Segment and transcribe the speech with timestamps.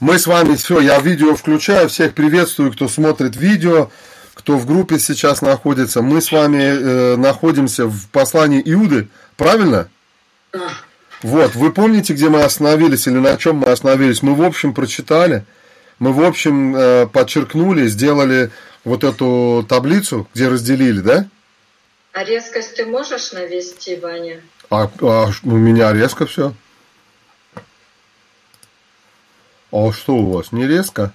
[0.00, 3.90] Мы с вами, все, я видео включаю, всех приветствую, кто смотрит видео,
[4.34, 6.02] кто в группе сейчас находится.
[6.02, 9.88] Мы с вами э, находимся в послании Иуды, правильно?
[10.52, 10.70] Да.
[11.22, 14.22] Вот, вы помните, где мы остановились или на чем мы остановились?
[14.22, 15.44] Мы, в общем, прочитали,
[15.98, 18.52] мы, в общем, э, подчеркнули, сделали
[18.84, 21.26] вот эту таблицу, где разделили, да?
[22.12, 24.40] А резкость ты можешь навести, Ваня?
[24.70, 26.54] А, а у меня резко все.
[29.70, 31.12] А что у вас, не резко?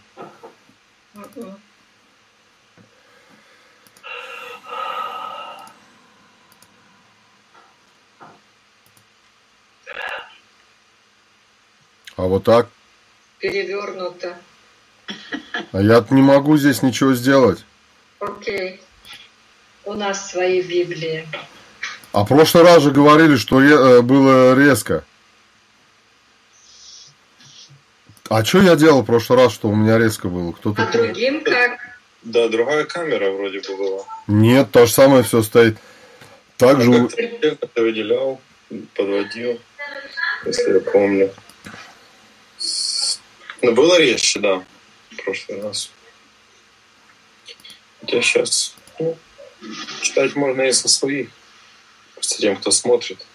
[12.15, 12.69] А вот так?
[13.39, 14.37] Перевернуто.
[15.71, 17.65] А я не могу здесь ничего сделать.
[18.19, 18.81] Окей.
[19.83, 21.27] У нас свои Библии.
[22.13, 25.03] А в прошлый раз же говорили, что э, было резко.
[28.29, 30.51] А что я делал в прошлый раз, что у меня резко было?
[30.53, 30.83] Кто-то...
[30.83, 31.79] А другим как?
[32.23, 34.03] Да, другая камера вроде бы была.
[34.27, 35.77] Нет, то же самое все стоит.
[36.57, 36.89] Так же...
[36.89, 37.09] у-
[37.41, 38.39] Я как-то выделял,
[38.95, 39.59] подводил,
[40.45, 41.33] если я помню.
[42.57, 43.19] С-
[43.61, 44.63] Ну, было резче, да,
[45.11, 45.91] в прошлый раз.
[47.99, 49.17] Хотя сейчас ну,
[50.01, 51.29] читать можно и со своих.
[52.15, 53.25] Просто тем, кто смотрит.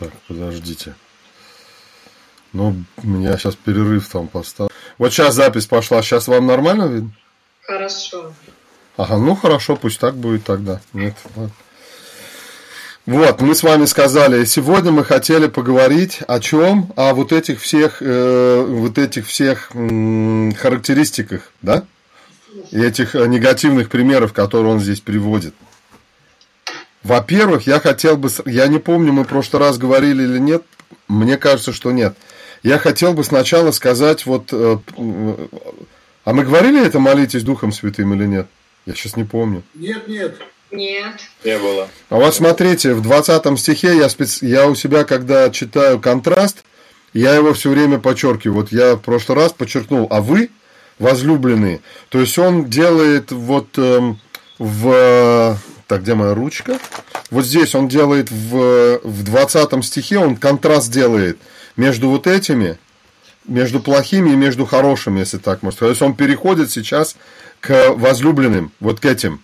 [0.00, 0.94] Так, подождите.
[2.54, 4.72] Ну, я сейчас перерыв там поставлю.
[4.96, 6.02] Вот сейчас запись пошла.
[6.02, 7.12] Сейчас вам нормально видно?
[7.62, 8.32] Хорошо.
[8.96, 10.80] Ага, ну хорошо, пусть так будет тогда.
[10.94, 11.52] Нет, ладно.
[13.06, 16.92] Вот, мы с вами сказали, сегодня мы хотели поговорить о чем?
[16.96, 21.84] О вот этих всех, э, вот этих всех м, характеристиках, да?
[22.70, 25.54] И этих э, негативных примеров, которые он здесь приводит.
[27.02, 30.62] Во-первых, я хотел бы, я не помню, мы в прошлый раз говорили или нет,
[31.08, 32.14] мне кажется, что нет.
[32.62, 35.48] Я хотел бы сначала сказать вот, э, м,
[36.24, 38.46] а мы говорили это молитесь Духом Святым или нет?
[38.84, 39.62] Я сейчас не помню.
[39.74, 40.36] Нет, нет.
[40.70, 41.14] Нет.
[41.44, 41.88] Не было.
[42.10, 44.42] А вот смотрите, в 20 стихе я, спец...
[44.42, 46.64] я у себя, когда читаю контраст,
[47.12, 48.60] я его все время подчеркиваю.
[48.60, 50.50] Вот я в прошлый раз подчеркнул, а вы
[50.98, 51.80] возлюбленные.
[52.08, 54.20] То есть он делает вот эм,
[54.58, 55.58] в...
[55.90, 56.78] Так, где моя ручка?
[57.32, 61.36] Вот здесь он делает в, в 20 стихе, он контраст делает
[61.74, 62.78] между вот этими,
[63.44, 65.98] между плохими и между хорошими, если так можно сказать.
[65.98, 67.16] То есть он переходит сейчас
[67.58, 69.42] к возлюбленным, вот к этим.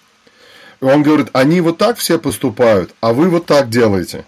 [0.80, 4.24] И он говорит, они вот так все поступают, а вы вот так делаете.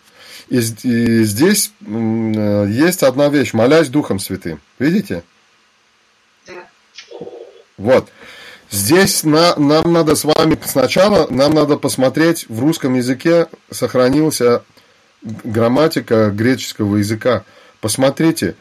[0.48, 4.60] И, и здесь э, есть одна вещь, молясь Духом Святым.
[4.80, 5.22] Видите?
[6.48, 6.66] Да.
[7.76, 8.08] Вот.
[8.70, 14.62] Здесь на, нам надо с вами сначала, нам надо посмотреть, в русском языке сохранился
[15.22, 17.44] грамматика греческого языка.
[17.80, 18.56] Посмотрите,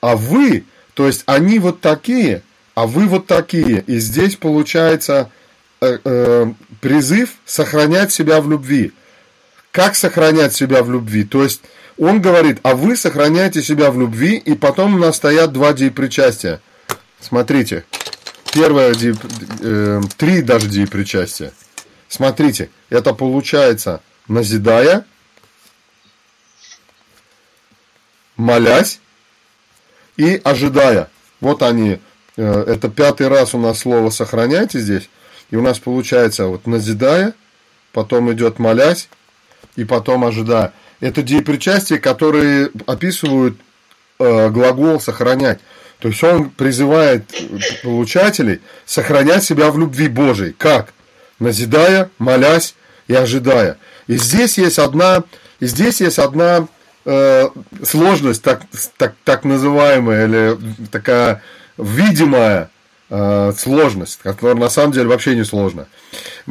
[0.00, 0.64] а вы,
[0.94, 2.42] то есть они вот такие,
[2.74, 3.82] а вы вот такие.
[3.86, 5.30] И здесь получается
[5.80, 8.92] э, э, призыв сохранять себя в любви.
[9.70, 11.24] Как сохранять себя в любви?
[11.24, 11.60] То есть
[11.98, 16.60] он говорит, а вы сохраняете себя в любви, и потом у нас стоят два деепричастия.
[17.20, 17.84] Смотрите,
[18.56, 19.14] первое ди-
[19.60, 21.52] э, три даже деепричастия.
[22.08, 25.04] Смотрите, это получается назидая,
[28.36, 29.00] молясь
[30.16, 31.10] и ожидая.
[31.40, 32.00] Вот они,
[32.36, 35.10] э, это пятый раз у нас слово сохраняйте здесь.
[35.50, 37.34] И у нас получается вот назидая,
[37.92, 39.08] потом идет молясь,
[39.76, 40.72] и потом ожидая.
[41.00, 43.58] Это деепричастия, которые описывают
[44.18, 45.60] э, глагол сохранять.
[45.98, 47.24] То есть он призывает
[47.82, 50.52] получателей сохранять себя в любви Божией.
[50.52, 50.92] Как?
[51.38, 52.74] Назидая, молясь
[53.08, 53.78] и ожидая.
[54.06, 55.24] И здесь есть одна,
[55.60, 56.68] и здесь есть одна
[57.04, 57.48] э,
[57.82, 58.62] сложность, так,
[58.96, 60.58] так, так называемая, или
[60.90, 61.42] такая
[61.78, 62.70] видимая
[63.10, 65.86] э, сложность, которая на самом деле вообще не сложна.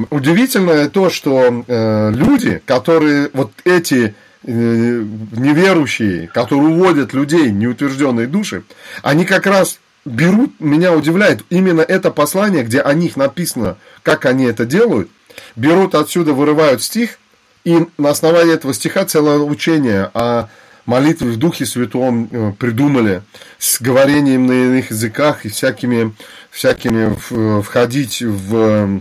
[0.10, 4.14] Удивительное то, что э, люди, которые вот эти э,
[4.46, 8.64] неверующие, которые уводят людей, неутвержденные души,
[9.02, 14.46] они как раз берут, меня удивляет, именно это послание, где о них написано, как они
[14.46, 15.10] это делают,
[15.56, 17.18] берут отсюда, вырывают стих,
[17.64, 20.48] и на основании этого стиха целое учение о
[20.86, 23.24] молитве в Духе Святом э, придумали
[23.58, 26.14] с говорением на иных языках и всякими,
[26.52, 29.00] всякими в- входить в э,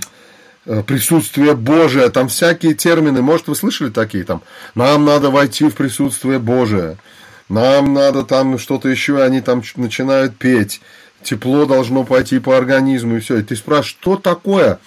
[0.87, 4.43] присутствие Божие, там всякие термины, может, вы слышали такие там,
[4.75, 6.96] нам надо войти в присутствие Божие,
[7.49, 10.81] нам надо там что-то еще, они там начинают петь,
[11.22, 13.38] тепло должно пойти по организму и все.
[13.38, 14.78] И ты спрашиваешь, что такое?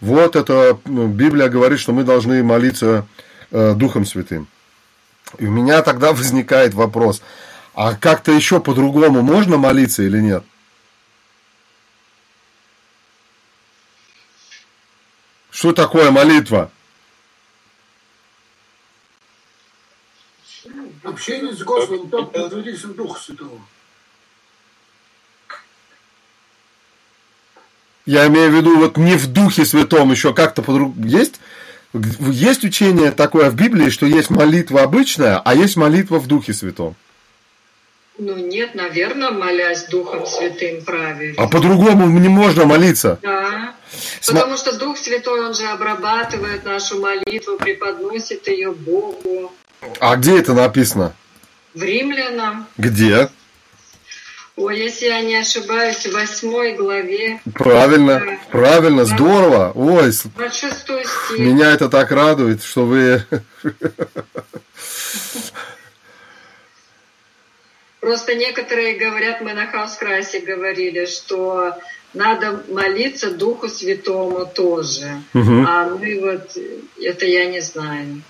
[0.00, 3.06] Вот это ну, Библия говорит, что мы должны молиться
[3.50, 4.46] э, Духом Святым.
[5.38, 7.20] И у меня тогда возникает вопрос,
[7.74, 10.44] а как-то еще по-другому можно молиться или нет?
[15.56, 16.70] Что такое молитва?
[21.02, 23.58] Общение с Господом, так подводиться в Духа Святого.
[28.04, 31.06] Я имею в виду, вот не в Духе Святом еще как-то по-другому.
[31.06, 31.40] Есть,
[31.94, 36.96] есть учение такое в Библии, что есть молитва обычная, а есть молитва в Духе Святом.
[38.18, 41.34] Ну нет, наверное, молясь Духом Святым правильно.
[41.42, 43.18] А по-другому не можно молиться.
[43.22, 43.74] Да.
[44.26, 49.52] Потому что Дух Святой, Он же обрабатывает нашу молитву, преподносит ее Богу.
[50.00, 51.12] А где это написано?
[51.74, 52.66] В Римлянам.
[52.78, 53.28] Где?
[54.56, 57.40] Ой, если я не ошибаюсь, в восьмой главе.
[57.52, 58.38] Правильно, Да.
[58.50, 59.72] правильно, здорово.
[59.74, 61.34] Ой, с- 26 стих.
[61.38, 63.22] меня это так радует, что вы...
[68.06, 71.74] Просто некоторые говорят, мы на Хаускрасе говорили, что
[72.14, 75.22] надо молиться Духу Святому тоже.
[75.32, 75.66] Мгм.
[75.66, 76.56] А мы вот,
[77.02, 78.22] это я не знаю.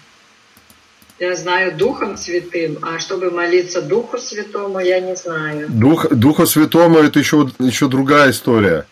[1.18, 5.66] Я знаю Духом Святым, а чтобы молиться Духу Святому, я не знаю.
[5.68, 8.86] Дух, Духа Святому это еще, еще другая история.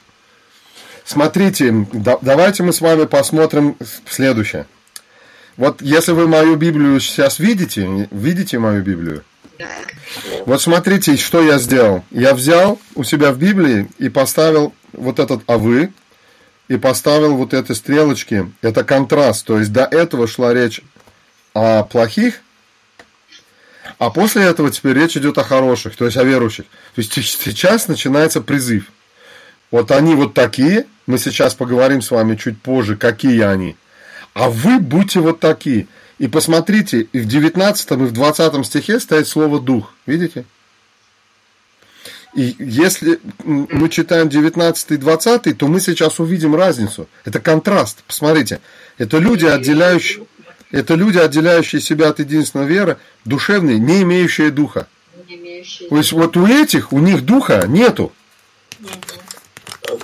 [1.03, 4.67] Смотрите, да- давайте мы с вами посмотрим следующее.
[5.57, 9.25] Вот если вы мою Библию сейчас видите, видите мою Библию?
[10.47, 12.05] Вот смотрите, что я сделал.
[12.11, 15.93] Я взял у себя в Библии и поставил вот этот «авы»,
[16.69, 18.51] и поставил вот эти стрелочки.
[18.63, 19.47] Это контраст.
[19.47, 20.81] То есть до этого шла речь
[21.53, 22.41] о плохих,
[23.99, 26.65] а после этого теперь речь идет о хороших, то есть о верующих.
[26.95, 28.91] То есть сейчас начинается призыв.
[29.71, 33.77] Вот они вот такие, мы сейчас поговорим с вами чуть позже, какие они.
[34.33, 35.87] А вы будьте вот такие.
[36.19, 39.93] И посмотрите, и в 19 и в 20 стихе стоит слово «дух».
[40.07, 40.45] Видите?
[42.35, 47.09] И если мы читаем 19 и 20, то мы сейчас увидим разницу.
[47.25, 48.03] Это контраст.
[48.05, 48.61] Посмотрите.
[48.99, 50.27] Это люди, отделяющие,
[50.73, 54.89] это люди, отделяющие себя от единственной веры, душевные, не имеющие духа.
[55.29, 58.13] Не имеющие- То есть вот у этих, у них духа нету.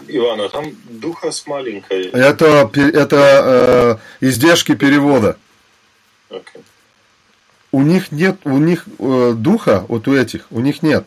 [0.07, 2.07] Иван, а там духа с маленькой.
[2.11, 5.37] Это, это э, издержки перевода.
[6.31, 6.63] Окей.
[7.73, 11.07] У них нет, у них э, духа, вот у этих, у них нет.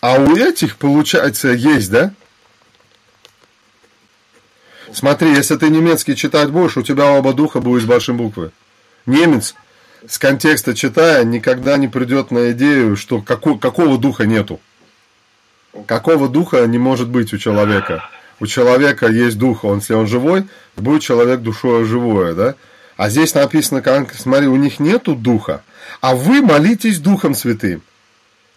[0.00, 2.12] А у этих, получается, есть, да?
[4.92, 8.50] Смотри, если ты немецкий читать будешь, у тебя оба духа будут с большой буквы.
[9.06, 9.54] Немец
[10.06, 14.60] с контекста читая никогда не придет на идею, что како- какого духа нету.
[15.86, 18.08] Какого духа не может быть у человека?
[18.40, 20.46] У человека есть дух, он, если он живой,
[20.76, 22.54] будет человек душой живое, да?
[22.98, 23.80] А здесь написано,
[24.12, 25.62] смотри, у них нету духа,
[26.00, 27.80] а вы молитесь Духом Святым.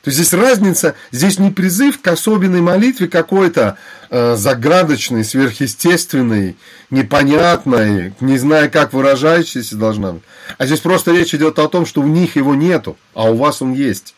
[0.01, 3.77] То есть здесь разница, здесь не призыв к особенной молитве какой-то
[4.09, 6.57] э, загадочной, сверхъестественной,
[6.89, 10.23] непонятной, не зная, как выражающейся должна быть.
[10.57, 13.61] А здесь просто речь идет о том, что у них его нету, а у вас
[13.61, 14.15] он есть.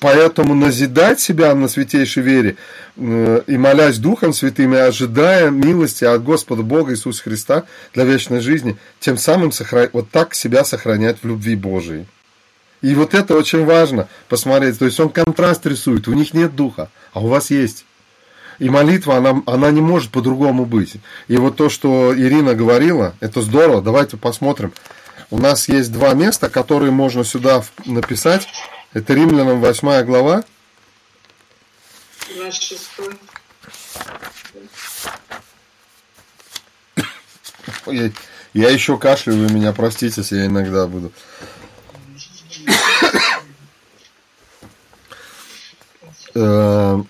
[0.00, 2.56] Поэтому назидать себя на святейшей вере
[2.96, 8.40] э, и молясь Духом Святым и ожидая милости от Господа Бога Иисуса Христа для вечной
[8.40, 12.06] жизни, тем самым сохра- вот так себя сохранять в любви Божией.
[12.82, 14.78] И вот это очень важно посмотреть.
[14.78, 16.08] То есть он контраст рисует.
[16.08, 17.84] У них нет духа, а у вас есть.
[18.58, 20.96] И молитва, она, она не может по-другому быть.
[21.28, 23.82] И вот то, что Ирина говорила, это здорово.
[23.82, 24.72] Давайте посмотрим.
[25.30, 28.48] У нас есть два места, которые можно сюда написать.
[28.96, 30.42] Это Римлянам 8 глава.
[32.34, 32.82] 26
[37.88, 38.10] Я,
[38.54, 41.12] я еще кашляю, вы меня простите, если я иногда буду.
[46.34, 47.02] Э,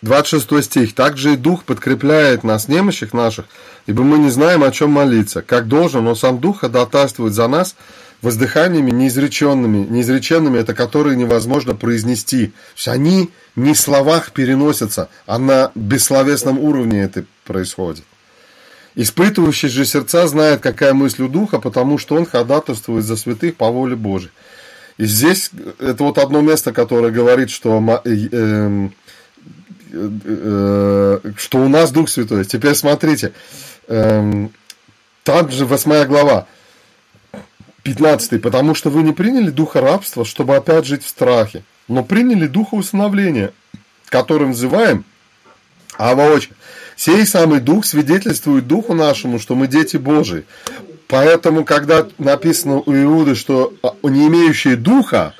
[0.00, 0.94] 26 стих.
[0.94, 3.44] «Также и Дух подкрепляет нас, немощих наших,
[3.84, 5.42] ибо мы не знаем, о чем молиться.
[5.42, 7.76] Как должен, но сам Дух ходатайствует за нас
[8.22, 9.86] воздыханиями неизреченными.
[9.86, 12.46] Неизреченными– это которые невозможно произнести.
[12.46, 18.04] То есть они не в словах переносятся, а на бессловесном уровне это происходит.
[18.94, 23.70] Испытывающий же сердца знает, какая мысль у Духа, потому что он ходатайствует за святых по
[23.70, 24.32] воле Божией.
[24.96, 28.94] И здесь это вот одно место, которое говорит, что, э, эм,
[29.92, 32.46] э, э, что у нас Дух Святой.
[32.46, 33.32] Теперь смотрите,
[33.86, 36.46] там же 8 глава,
[37.86, 38.42] 15.
[38.42, 42.74] «Потому что вы не приняли духа рабства, чтобы опять жить в страхе, но приняли духа
[42.74, 43.52] усыновления,
[44.08, 45.04] которым взываем,
[45.96, 46.56] а воочию.
[46.96, 50.44] Сей самый Дух свидетельствует Духу нашему, что мы дети Божии.
[51.06, 55.34] Поэтому, когда написано у Иуды, что а, не имеющие Духа,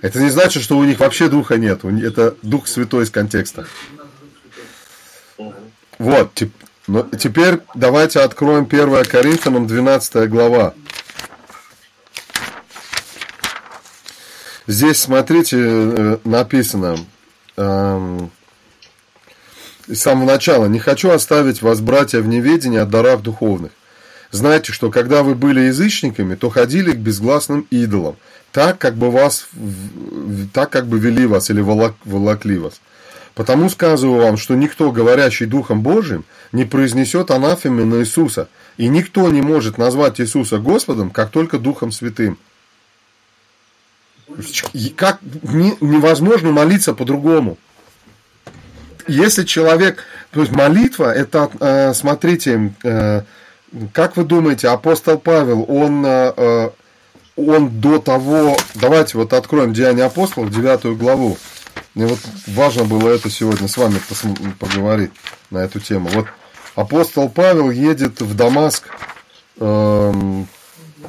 [0.00, 1.84] это не значит, что у них вообще Духа нет.
[1.84, 3.66] Это Дух Святой из контекста.
[5.98, 6.42] Вот,
[7.18, 10.74] теперь давайте откроем 1 Коринфянам 12 глава.
[14.70, 16.96] Здесь, смотрите, э, написано
[17.56, 18.30] эм,
[19.88, 20.66] с самого начала.
[20.66, 23.72] «Не хочу оставить вас, братья, в неведении о дарах духовных.
[24.30, 28.14] Знайте, что когда вы были язычниками, то ходили к безгласным идолам,
[28.52, 29.48] так, как бы, вас,
[30.52, 32.80] так, как бы вели вас или волокли вас.
[33.34, 39.28] Потому сказываю вам, что никто, говорящий Духом Божиим, не произнесет анафемы на Иисуса, и никто
[39.30, 42.38] не может назвать Иисуса Господом, как только Духом Святым.
[44.96, 47.58] Как невозможно молиться по-другому.
[49.06, 53.22] Если человек, то есть молитва, это, э, смотрите, э,
[53.92, 56.70] как вы думаете, апостол Павел, он, э,
[57.36, 61.38] он до того, давайте вот откроем Деяния апостолов, 9 главу.
[61.94, 64.00] Мне вот важно было это сегодня с вами
[64.58, 65.10] поговорить
[65.50, 66.08] на эту тему.
[66.12, 66.26] Вот
[66.74, 68.84] апостол Павел едет в Дамаск,
[69.58, 70.46] эм,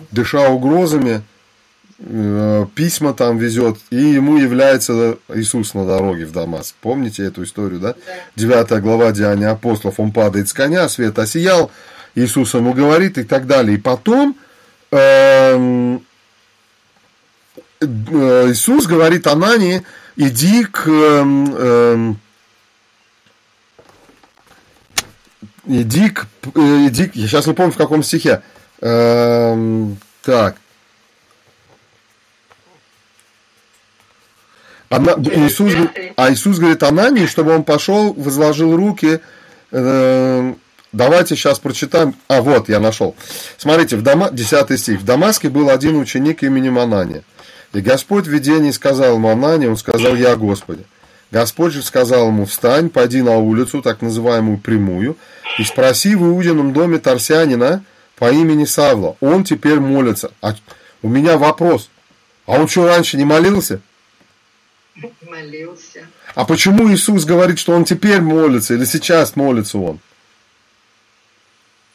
[0.09, 1.23] дыша угрозами,
[2.75, 6.75] письма там везет, и ему является Иисус на дороге в Дамаск.
[6.81, 7.95] Помните эту историю, да?
[8.35, 11.69] Девятая глава Деяния апостолов, он падает с коня, свет осиял,
[12.15, 13.77] Иисус ему говорит и так далее.
[13.77, 14.35] И потом
[14.89, 16.03] эм,
[17.79, 17.85] э,
[18.49, 19.83] Иисус говорит Анании,
[20.15, 22.19] иди к эм, эм,
[25.67, 28.41] иди к, э, иди, я сейчас не помню в каком стихе,
[28.81, 30.55] так,
[34.91, 35.71] Она, Иисус,
[36.17, 39.21] а Иисус говорит Анании, чтобы он пошел, возложил руки.
[39.71, 40.53] Э,
[40.91, 42.13] давайте сейчас прочитаем.
[42.27, 43.15] А, вот, я нашел.
[43.57, 44.99] Смотрите, в Дама, 10 стих.
[44.99, 47.23] В Дамаске был один ученик именем Анания.
[47.71, 50.83] И Господь в видении сказал ему Анании, он сказал, я Господи.
[51.31, 55.15] Господь же сказал ему, встань, пойди на улицу, так называемую прямую,
[55.57, 57.81] и спроси в Иудином доме Тарсянина
[58.17, 59.15] по имени Савла.
[59.21, 60.31] Он теперь молится.
[60.41, 60.53] А
[61.01, 61.89] у меня вопрос.
[62.45, 63.79] А он что, раньше не молился?
[65.21, 66.07] Молился.
[66.35, 69.99] А почему Иисус говорит, что он теперь молится, или сейчас молится он?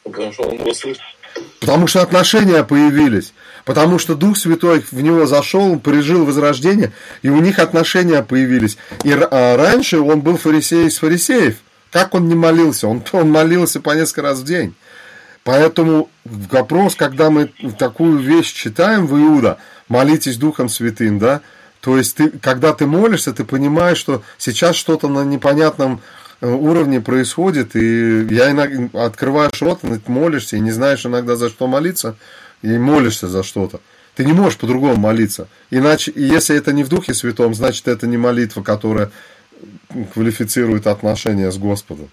[0.03, 1.03] Потому что он его слышит.
[1.61, 3.35] Потому что отношения появились.
[3.65, 8.79] Потому что Дух Святой в него зашел, пережил возрождение, и у них отношения появились.
[9.03, 11.57] И а раньше он был фарисей из фарисеев.
[11.91, 12.89] Как он не молился?
[12.89, 14.75] Он, он молился по несколько раз в день.
[15.43, 21.41] Поэтому вопрос, когда мы такую вещь читаем в Иуда, молитесь Духом Святым, да,
[21.81, 26.01] то есть, ты, когда ты молишься, ты понимаешь, что сейчас что-то на непонятном
[26.41, 31.67] э, уровне происходит, и я иногда открываешь рот, молишься, и не знаешь иногда за что
[31.67, 32.17] молиться,
[32.63, 33.81] и молишься за что-то.
[34.17, 35.47] Ты не можешь по-другому молиться.
[35.71, 39.11] Иначе, и если это не в Духе Святом, значит, это не молитва, которая
[40.15, 42.09] квалифицирует отношения с Господом.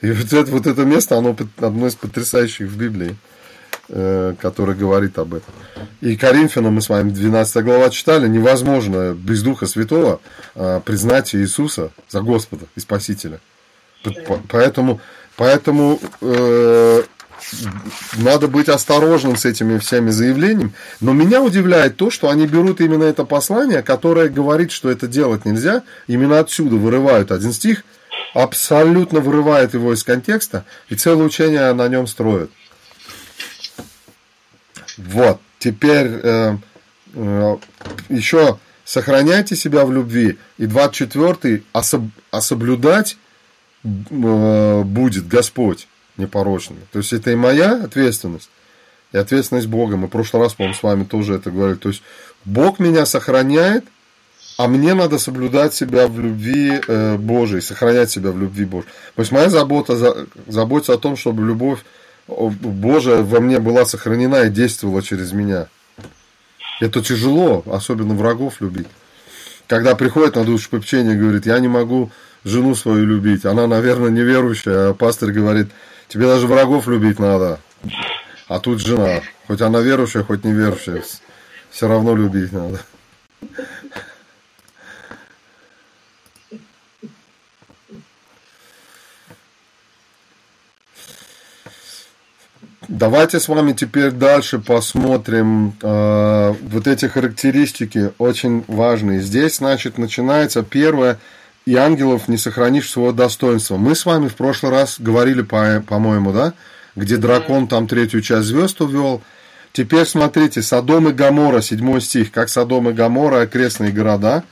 [0.00, 3.16] И вот это, вот это место, оно одно из потрясающих в Библии.
[3.88, 5.52] Э, который говорит об этом.
[6.00, 10.20] И Коринфянам мы с вами 12 глава читали, невозможно без Духа Святого
[10.54, 13.40] э, признать Иисуса за Господа и Спасителя.
[14.48, 15.00] Поэтому,
[15.36, 17.02] поэтому э,
[18.18, 20.72] надо быть осторожным с этими всеми заявлениями.
[21.00, 25.44] Но меня удивляет то, что они берут именно это послание, которое говорит, что это делать
[25.44, 27.82] нельзя, именно отсюда вырывают один стих,
[28.32, 32.50] абсолютно вырывает его из контекста, и целое учение на нем строят.
[34.98, 36.56] Вот, теперь э,
[37.14, 37.56] э,
[38.08, 40.38] еще сохраняйте себя в любви.
[40.58, 43.16] И 24-й, особ, особлюдать
[43.84, 46.78] э, будет Господь непорочный.
[46.92, 48.50] То есть это и моя ответственность,
[49.12, 49.96] и ответственность Бога.
[49.96, 51.78] Мы в прошлый раз, по-моему, с вами тоже это говорили.
[51.78, 52.02] То есть
[52.44, 53.84] Бог меня сохраняет,
[54.58, 58.92] а мне надо соблюдать себя в любви э, Божией, сохранять себя в любви Божией.
[59.14, 61.80] То есть моя забота, за, заботиться о том, чтобы любовь
[62.28, 65.68] Божия во мне была сохранена и действовала через меня.
[66.80, 68.88] Это тяжело, особенно врагов любить.
[69.66, 72.10] Когда приходит на душу попечение и говорит, я не могу
[72.44, 75.68] жену свою любить, она, наверное, неверующая, а пастор говорит,
[76.08, 77.60] тебе даже врагов любить надо,
[78.48, 81.02] а тут жена, хоть она верующая, хоть неверующая,
[81.70, 82.80] все равно любить надо.
[92.92, 99.22] Давайте с вами теперь дальше посмотрим э, вот эти характеристики, очень важные.
[99.22, 101.18] Здесь, значит, начинается первое,
[101.64, 103.78] и ангелов не сохранишь своего достоинства.
[103.78, 106.52] Мы с вами в прошлый раз говорили, по- по-моему, да,
[106.94, 109.22] где дракон там третью часть звезд увел.
[109.72, 114.44] Теперь смотрите, Содом и Гамора, 7 стих, как Содом и Гамора, окрестные города,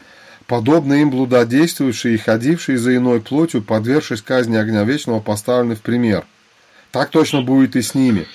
[0.46, 6.24] подобно им блудодействующие и ходившие за иной плотью, подвергшись казни огня вечного, поставлены в пример.
[6.92, 8.26] Так точно будет и с ними.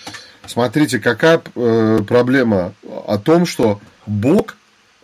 [0.48, 2.74] Смотрите, какая э, проблема
[3.08, 4.56] о том, что Бог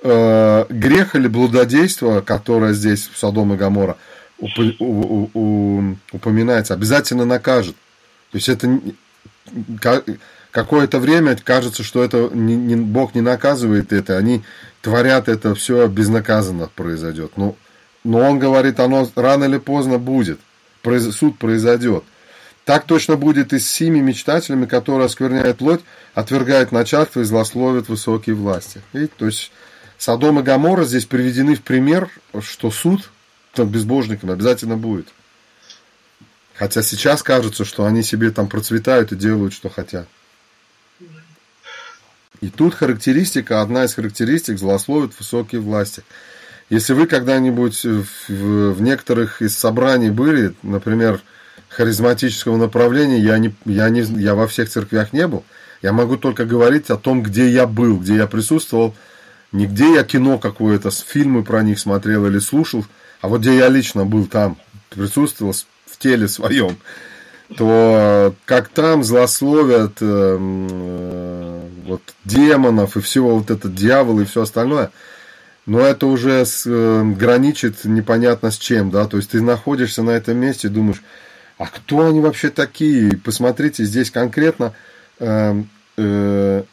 [0.04, 3.98] э, грех или блудодейство, которое здесь в Содом и Гамора
[4.40, 7.76] уп- у- у- упоминается, обязательно накажет.
[8.32, 8.80] То есть это
[10.52, 14.44] какое-то время кажется, что это не, не- Бог не наказывает это, они
[14.82, 17.34] творят это все безнаказанно произойдет.
[17.36, 17.56] Но,
[18.04, 20.40] но он говорит, оно рано или поздно будет,
[20.84, 22.04] произ- суд произойдет.
[22.66, 25.82] Так точно будет и с сими мечтателями, которые оскверняют плоть,
[26.14, 28.82] отвергают начальство и злословят высокие власти.
[28.94, 29.52] Видите, то есть
[29.98, 32.10] Содом и Гамора здесь приведены в пример,
[32.42, 33.10] что суд
[33.58, 35.08] над безбожниками обязательно будет.
[36.54, 40.08] Хотя сейчас кажется, что они себе там процветают и делают, что хотят.
[42.42, 46.04] И тут характеристика, одна из характеристик, злословит высокие власти.
[46.70, 51.22] Если вы когда-нибудь в- в некоторых из собраний были, например,
[51.82, 55.44] харизматического направления, я, не, я, не, я во всех церквях не был,
[55.82, 58.94] я могу только говорить о том, где я был, где я присутствовал,
[59.52, 62.86] не где я кино какое-то, фильмы про них смотрел или слушал,
[63.20, 64.58] а вот где я лично был там,
[64.90, 65.54] присутствовал
[65.88, 66.78] в теле своем,
[67.58, 74.44] то как там злословят эм, э, вот демонов и всего вот этот дьявол и все
[74.44, 74.92] остальное,
[75.66, 80.12] но это уже с, э, граничит непонятно с чем, да, то есть ты находишься на
[80.12, 81.02] этом месте и думаешь,
[81.62, 83.16] а кто они вообще такие?
[83.16, 84.74] Посмотрите, здесь конкретно
[85.20, 85.62] э,
[85.96, 86.64] э,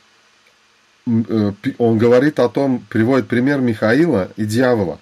[1.05, 4.99] пи- он говорит о том, приводит пример Михаила и дьявола.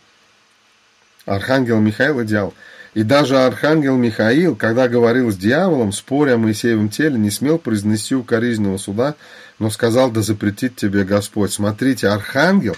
[1.24, 2.52] Архангел Михаил и дьявол.
[2.94, 8.16] И даже архангел Михаил, когда говорил с дьяволом, споря о Моисеевом теле, не смел произнести
[8.16, 9.14] укоризненного суда,
[9.60, 11.52] но сказал, да запретит тебе Господь.
[11.52, 12.76] Смотрите, архангел,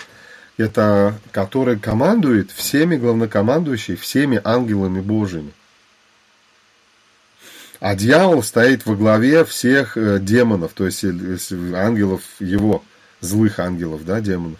[0.59, 5.53] это который командует всеми главнокомандующими, всеми ангелами Божьими.
[7.81, 11.39] А дьявол стоит во главе всех э, демонов, то есть э,
[11.75, 12.85] ангелов его,
[13.21, 14.59] злых ангелов, да, демонов.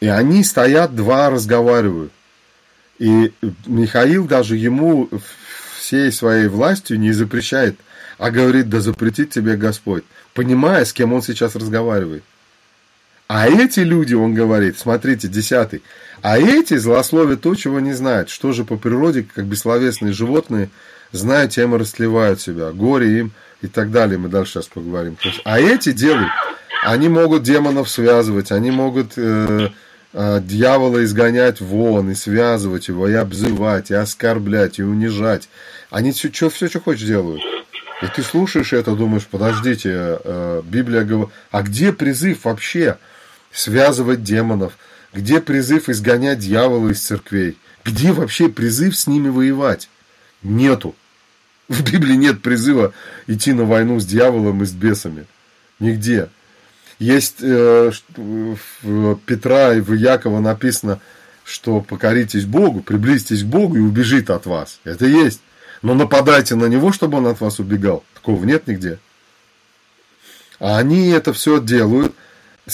[0.00, 2.12] И они стоят, два разговаривают.
[2.98, 3.32] И
[3.66, 5.08] Михаил даже ему
[5.78, 7.78] всей своей властью не запрещает,
[8.18, 10.04] а говорит, да запретит тебе Господь,
[10.34, 12.22] понимая, с кем он сейчас разговаривает.
[13.28, 15.82] А эти люди, он говорит, смотрите, десятый,
[16.20, 18.28] а эти злословят то, чего не знают.
[18.28, 20.68] Что же по природе, как бессловесные животные,
[21.12, 22.72] знают, тем и растлевают себя.
[22.72, 24.18] Горе им и так далее.
[24.18, 25.16] Мы дальше сейчас поговорим.
[25.44, 26.30] А эти делают,
[26.82, 29.70] они могут демонов связывать, они могут э,
[30.12, 35.48] э, дьявола изгонять вон и связывать его, и обзывать, и оскорблять, и унижать.
[35.90, 37.42] Они все, что, все, что хочешь, делают.
[38.02, 42.98] И ты слушаешь это, думаешь, подождите, э, Библия говорит, а где призыв вообще
[43.52, 44.72] связывать демонов?
[45.12, 47.58] Где призыв изгонять дьявола из церквей?
[47.84, 49.88] Где вообще призыв с ними воевать?
[50.42, 50.96] Нету.
[51.72, 52.92] В Библии нет призыва
[53.26, 55.24] идти на войну с дьяволом и с бесами.
[55.80, 56.28] Нигде.
[56.98, 61.00] Есть э, в Петра и в Якова написано,
[61.44, 64.80] что покоритесь Богу, приблизьтесь к Богу и убежит от вас.
[64.84, 65.40] Это есть.
[65.80, 68.04] Но нападайте на него, чтобы он от вас убегал.
[68.14, 68.98] Такого нет нигде.
[70.60, 72.14] А они это все делают,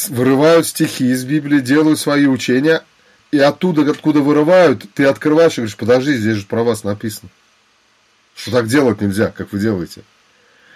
[0.08, 2.82] вырывают стихи из Библии, делают свои учения,
[3.30, 7.30] и оттуда, откуда вырывают, ты открываешь и говоришь, подожди, здесь же про вас написано.
[8.38, 10.02] Что так делать нельзя, как вы делаете.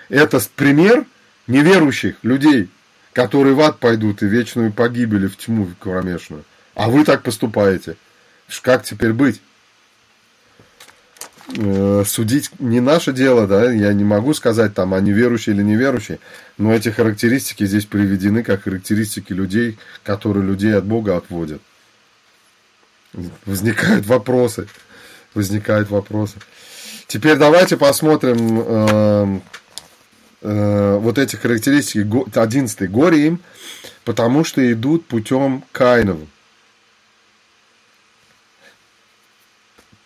[0.09, 1.07] Это пример
[1.47, 2.69] неверующих людей,
[3.13, 6.45] которые в ад пойдут и вечную погибель и в тьму кромешную.
[6.75, 7.97] А вы так поступаете.
[8.63, 9.41] Как теперь быть?
[11.57, 16.19] Э, Судить не наше дело, да, я не могу сказать, там, они верующие или неверующие,
[16.59, 21.63] но эти характеристики здесь приведены как характеристики людей, которые людей от Бога отводят.
[23.47, 24.67] Возникают вопросы.
[25.35, 26.39] Возникают вопросы.
[27.13, 29.41] Теперь давайте посмотрим э,
[30.41, 31.99] э, вот эти характеристики.
[31.99, 32.91] Го- 11.
[32.91, 33.41] Горе им,
[34.05, 36.29] потому что идут путем Каиновым.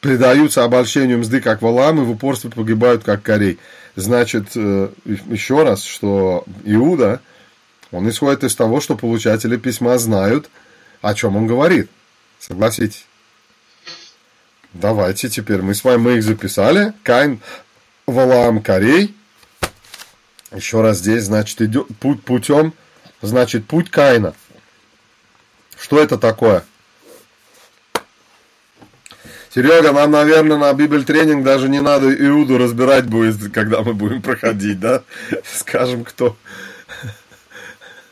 [0.00, 3.60] предаются обольщению мзды, как валам, и в упорстве погибают, как корей.
[3.94, 7.20] Значит, э, еще раз, что Иуда,
[7.92, 10.50] он исходит из того, что получатели письма знают,
[11.02, 11.88] о чем он говорит.
[12.40, 13.05] Согласитесь?
[14.80, 16.92] Давайте теперь, мы с вами мы их записали.
[17.02, 17.40] Кайн,
[18.06, 19.14] Валаам, Корей.
[20.52, 22.74] Еще раз здесь, значит, идет путь путем,
[23.22, 24.34] значит, путь Каина.
[25.78, 26.64] Что это такое?
[29.54, 34.20] Серега, нам, наверное, на Бибель тренинг даже не надо Иуду разбирать будет, когда мы будем
[34.20, 35.02] проходить, да?
[35.44, 36.36] Скажем, кто.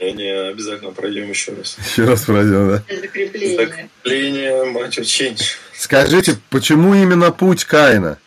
[0.01, 1.77] Не, не, обязательно пройдем еще раз.
[1.79, 2.83] Еще раз пройдем, да?
[2.89, 3.57] Закрепление.
[3.57, 5.37] Закрепление, мать учень.
[5.77, 8.19] Скажите, почему именно путь Каина?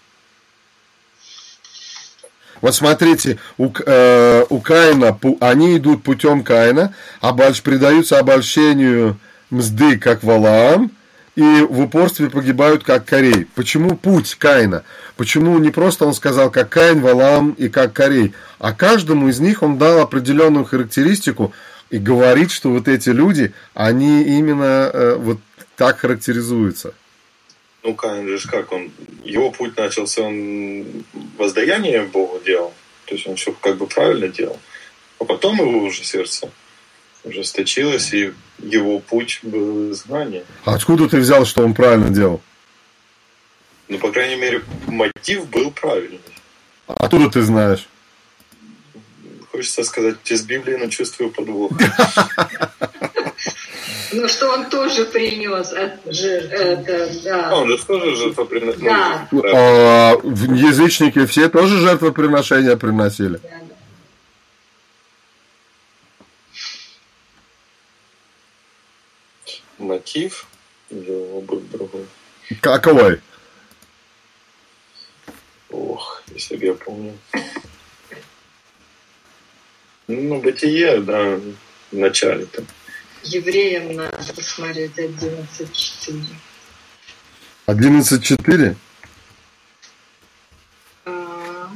[2.62, 10.24] Вот смотрите, у, э, у Каина, они идут путем Каина, обольщ, предаются обольщению мзды, как
[10.24, 10.92] Валаам,
[11.36, 13.48] и в упорстве погибают, как Корей.
[13.54, 14.84] Почему путь Каина?
[15.18, 19.62] Почему не просто он сказал, как Каин, Валаам и как Корей, а каждому из них
[19.62, 21.54] он дал определенную характеристику
[21.92, 25.38] и говорит, что вот эти люди, они именно э, вот
[25.76, 26.94] так характеризуются.
[27.84, 28.92] Ну, Каин же как он,
[29.24, 30.86] его путь начался, он
[31.38, 32.74] воздаяние Богу делал,
[33.06, 34.60] то есть он все как бы правильно делал,
[35.20, 36.50] а потом его уже сердце
[37.24, 40.44] ужесточилось, и его путь был изгнание.
[40.66, 42.42] А откуда ты взял, что он правильно делал?
[43.88, 46.20] Ну, по крайней мере, мотив был правильный.
[46.88, 47.88] А откуда ты знаешь?
[49.52, 51.72] Хочется сказать, из Библии, но чувствую подвох.
[54.14, 55.72] Ну, что он тоже принес.
[55.74, 57.50] Это, да.
[57.52, 58.82] А, он же тоже жертвоприносил.
[58.82, 59.28] Да.
[59.54, 63.38] А, язычники все тоже жертвоприношения приносили.
[63.38, 63.78] Да, да.
[69.78, 70.48] мотив
[70.90, 72.06] его был другой.
[72.62, 73.22] Какой?
[75.70, 77.18] Ох, если бы я помню.
[80.08, 81.36] Ну, бытие, да,
[81.92, 82.66] в начале там.
[83.28, 86.24] Евреям надо посмотреть 11.4.
[87.68, 88.76] 11.4?
[91.06, 91.72] А,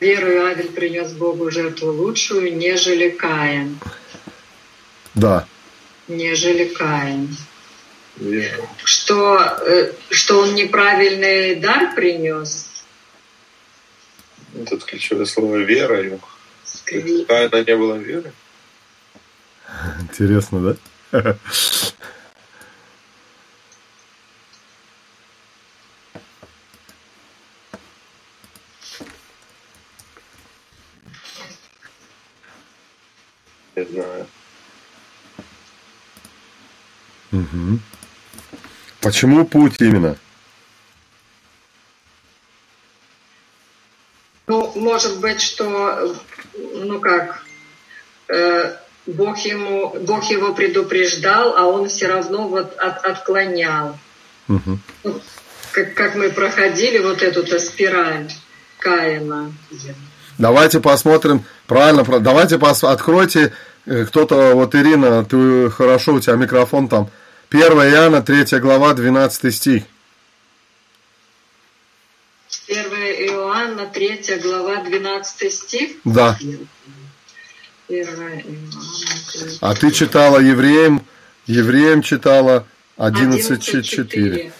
[0.00, 3.78] верую Авель принес Богу жертву лучшую, нежели Каин.
[5.14, 5.46] Да
[6.08, 7.36] нежели Каин.
[8.82, 12.68] Что, э, что он неправильный дар принес?
[14.68, 16.18] Тут ключевое слово вера.
[16.84, 18.32] Каина не было веры.
[19.98, 20.76] Интересно,
[21.12, 21.36] да?
[33.76, 34.26] Не знаю.
[37.32, 37.78] Угу.
[39.00, 40.16] Почему путь именно?
[44.46, 46.16] Ну, может быть, что,
[46.56, 47.44] ну как,
[48.28, 48.76] э,
[49.14, 53.98] Бог, ему, Бог его предупреждал, а он все равно вот от, отклонял.
[54.48, 54.78] Угу.
[55.72, 58.30] Как, как мы проходили вот эту-то спираль
[58.78, 59.52] Каина.
[60.38, 63.52] Давайте посмотрим, правильно, давайте пос, откройте
[63.88, 67.10] Э, кто-то, вот Ирина, ты хорошо, у тебя микрофон там.
[67.50, 69.84] 1 Иоанна, 3 глава, 12 стих.
[72.68, 72.84] 1
[73.30, 75.90] Иоанна, 3 глава, 12 стих?
[76.04, 76.38] Да.
[77.88, 78.42] 1 Иоанна,
[79.32, 79.58] 3.
[79.60, 81.04] А ты читала евреям,
[81.46, 82.66] евреям читала
[82.98, 84.52] 11.4.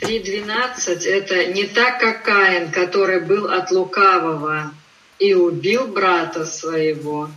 [0.00, 4.70] 3.12 это не так, как Каин, который был от лукавого,
[5.18, 7.30] и убил брата своего.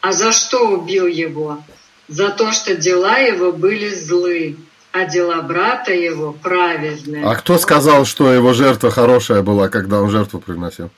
[0.00, 1.62] А за что убил его?
[2.08, 4.56] За то, что дела его были злы,
[4.92, 7.24] а дела брата его праведные.
[7.24, 10.90] А кто сказал, что его жертва хорошая была, когда он жертву приносил?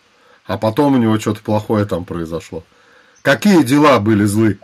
[0.47, 2.65] А потом у него что-то плохое там произошло.
[3.23, 4.59] Какие дела были злы?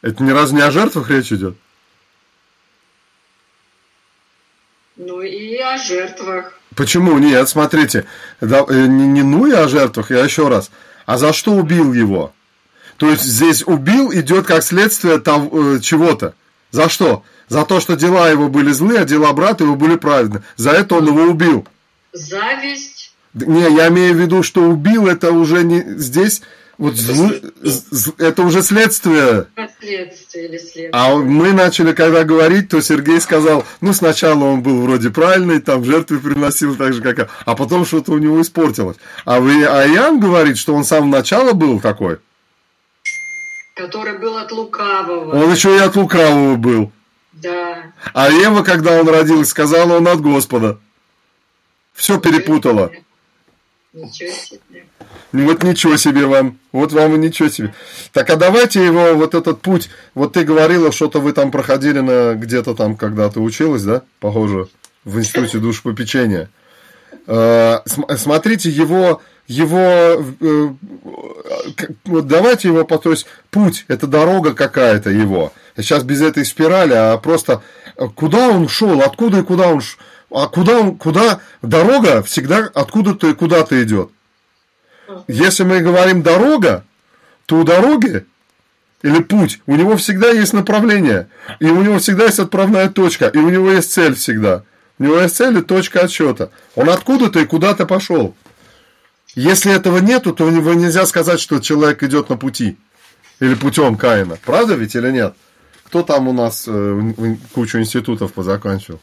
[0.00, 1.56] Это ни разу не о жертвах речь идет?
[4.96, 6.58] Ну и о жертвах.
[6.74, 7.18] Почему?
[7.18, 8.06] Нет, смотрите,
[8.40, 10.70] да, э, не, не ну и о жертвах, я еще раз.
[11.06, 12.32] А за что убил его?
[12.96, 16.34] То есть здесь убил идет как следствие того, э, чего-то.
[16.70, 17.24] За что?
[17.48, 20.42] За то, что дела его были злые, а дела брата его были праведны.
[20.56, 21.66] За это он его убил.
[22.12, 22.91] Зависть?
[23.34, 26.42] Не, я имею в виду, что убил это уже не здесь
[26.78, 27.30] вот зл...
[28.18, 29.46] это уже следствие.
[29.54, 30.90] Следствие или следствие.
[30.92, 35.84] А мы начали, когда говорить, то Сергей сказал, ну, сначала он был вроде правильный, там
[35.84, 37.30] жертвы приносил так же, как...
[37.44, 38.96] А потом что-то у него испортилось.
[39.24, 42.18] А, вы, а Ян говорит, что он с самого начала был такой.
[43.76, 45.44] Который был от лукавого.
[45.44, 46.90] Он еще и от лукавого был.
[47.32, 47.92] Да.
[48.12, 50.78] А Ева, когда он родился, сказала, он от Господа.
[51.94, 52.90] Все перепутала.
[53.92, 54.86] Ничего себе.
[55.32, 56.58] Ну вот ничего себе вам.
[56.72, 57.74] Вот вам и ничего себе.
[58.12, 62.34] Так а давайте его, вот этот путь, вот ты говорила, что-то вы там проходили на
[62.34, 64.68] где-то там, когда ты училась, да, похоже,
[65.04, 66.48] в институте душепопечения.
[67.26, 67.80] Э,
[68.16, 70.68] смотрите, его, его э,
[72.04, 75.52] вот давайте его, то есть путь, это дорога какая-то его.
[75.76, 77.62] Сейчас без этой спирали, а просто
[77.96, 80.00] э, куда он шел, откуда и куда он шел.
[80.34, 84.10] А куда, куда дорога всегда откуда-то и куда-то идет.
[85.28, 86.84] Если мы говорим дорога,
[87.46, 88.24] то у дороги
[89.02, 91.28] или путь, у него всегда есть направление,
[91.60, 94.62] и у него всегда есть отправная точка, и у него есть цель всегда.
[94.98, 96.50] У него есть цель и точка отсчета.
[96.76, 98.34] Он откуда-то и куда-то пошел.
[99.34, 102.76] Если этого нету, то его нельзя сказать, что человек идет на пути.
[103.40, 104.38] Или путем Каина.
[104.44, 105.34] Правда ведь или нет?
[105.86, 109.00] Кто там у нас э, кучу институтов позаканчивал?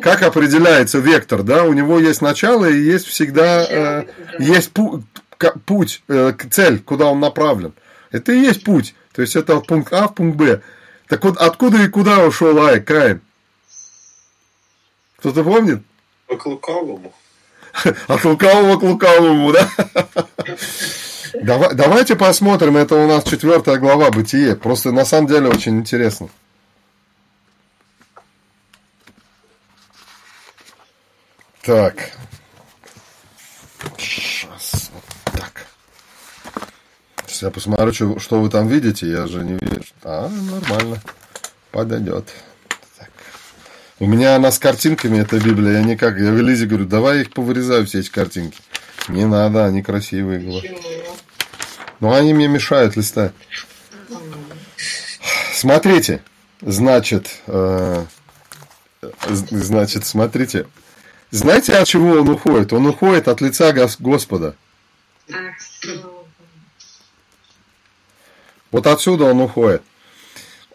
[0.00, 1.64] Как определяется вектор, да?
[1.64, 4.04] У него есть начало и есть всегда э,
[4.38, 5.02] есть пу-
[5.64, 7.72] путь, э, цель, куда он направлен.
[8.10, 8.94] Это и есть путь.
[9.12, 10.60] То есть это пункт А в пункт Б.
[11.08, 13.20] Так вот, откуда и куда ушел Ай, Каин?
[15.18, 15.82] Кто-то помнит?
[16.28, 17.14] К лукавому.
[18.08, 19.68] От лукавого к лукавому, да?
[21.42, 24.54] Давай, давайте посмотрим, это у нас четвертая глава Бытие.
[24.54, 26.28] Просто на самом деле очень интересно.
[31.64, 32.10] Так.
[33.96, 34.90] Сейчас.
[34.92, 35.66] Вот так.
[37.26, 39.10] Сейчас я посмотрю, что, что вы там видите.
[39.10, 39.82] Я же не вижу.
[40.02, 41.00] А, нормально.
[41.70, 42.28] Подойдет.
[42.98, 43.08] Так.
[43.98, 45.78] У меня она с картинками, эта Библия.
[45.78, 46.18] Я никак.
[46.18, 48.60] Я в Элизе говорю, давай их повырезаю, все эти картинки.
[49.08, 50.40] Не надо, они красивые.
[50.40, 50.78] Говорю.
[52.00, 53.32] Но они мне мешают листать.
[55.54, 56.22] Смотрите.
[56.60, 58.04] Значит, э,
[59.28, 60.66] значит, смотрите,
[61.36, 62.72] знаете, от чего он уходит?
[62.72, 64.54] Он уходит от лица Господа.
[68.70, 69.82] Вот отсюда он уходит.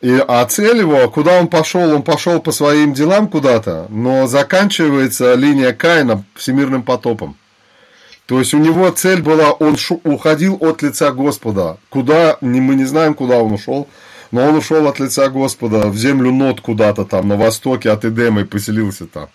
[0.01, 5.33] И, а цель его, куда он пошел, он пошел по своим делам куда-то, но заканчивается
[5.33, 7.37] линия Каина всемирным потопом.
[8.25, 11.77] То есть у него цель была, он шу, уходил от лица Господа.
[11.89, 13.87] Куда, не, мы не знаем, куда он ушел,
[14.31, 18.41] но он ушел от лица Господа в землю Нот куда-то там, на востоке от Эдема
[18.41, 19.29] и поселился там.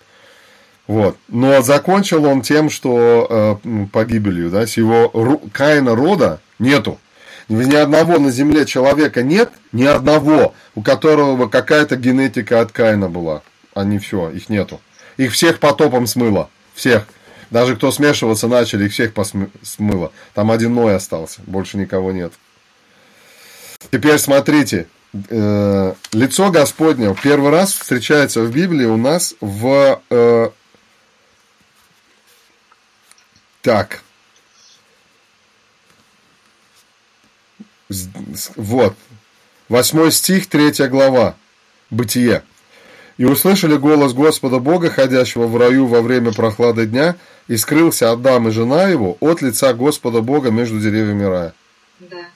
[0.86, 1.16] Вот.
[1.28, 6.98] Но закончил он тем, что э, погибелью, да, с его ру, Каина рода нету.
[7.48, 13.42] Ни одного на земле человека нет, ни одного, у которого какая-то генетика от Каина была.
[13.74, 14.80] Они все, их нету.
[15.16, 16.48] Их всех потопом смыло.
[16.74, 17.06] Всех.
[17.50, 19.12] Даже кто смешиваться начали, их всех
[19.62, 20.12] смыло.
[20.32, 22.32] Там один Ной остался, больше никого нет.
[23.90, 24.86] Теперь смотрите,
[25.28, 30.50] э, лицо Господне первый раз встречается в Библии у нас в э,
[33.64, 34.02] Так.
[38.56, 38.94] Вот.
[39.70, 41.34] Восьмой стих, третья глава.
[41.88, 42.42] Бытие.
[43.16, 47.16] «И услышали голос Господа Бога, ходящего в раю во время прохлады дня,
[47.48, 51.54] и скрылся Адам и жена его от лица Господа Бога между деревьями рая».
[52.00, 52.26] Да.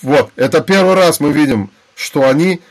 [0.00, 2.62] Вот, это первый раз мы видим, что они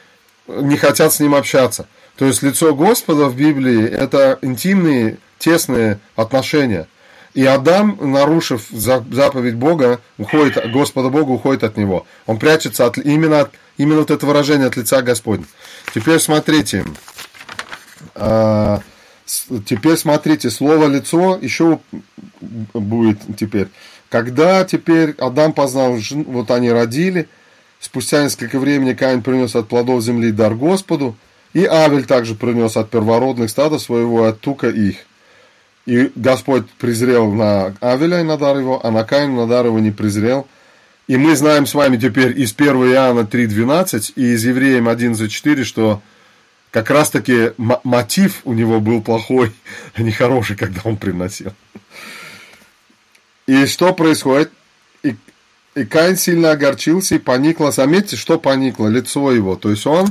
[0.47, 1.87] не хотят с ним общаться.
[2.15, 6.87] То есть лицо Господа в Библии– это интимные, тесные отношения–
[7.35, 12.07] и Адам, нарушив заповедь Бога, уходит, Господа Бога уходит от него.
[12.25, 15.45] Он прячется от, именно, от, именно вот это выражение от лица Господня.
[15.93, 16.85] Теперь смотрите.
[18.15, 18.79] А,
[19.65, 21.79] теперь смотрите, слово лицо еще
[22.39, 23.67] будет теперь.
[24.07, 27.27] Когда теперь Адам познал, вот они родили,
[27.81, 31.17] спустя несколько времени Каин принес от плодов земли дар Господу,
[31.51, 34.99] и Авель также принес от первородных стада своего, от тука их.
[35.85, 39.79] И Господь презрел на Авеля и на дар его, а на Каина на дар его
[39.79, 40.47] не презрел.
[41.07, 46.01] И мы знаем с вами теперь из 1 Иоанна 3.12 и из Евреям 11.4, что
[46.71, 49.53] как раз таки мотив у него был плохой,
[49.93, 51.53] а не хороший, когда он приносил.
[53.45, 54.51] И что происходит?
[55.03, 55.15] И,
[55.75, 57.71] и Каин сильно огорчился и поникло.
[57.71, 58.87] Заметьте, что поникло?
[58.87, 59.55] Лицо его.
[59.55, 60.07] То есть он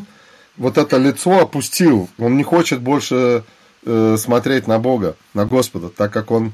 [0.57, 2.09] вот это лицо опустил.
[2.19, 3.43] Он не хочет больше
[3.85, 6.53] э, смотреть на Бога, на Господа, так как он,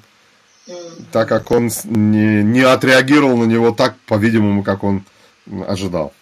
[1.13, 5.05] так как он не, не отреагировал на него так, по-видимому, как он
[5.67, 6.13] ожидал.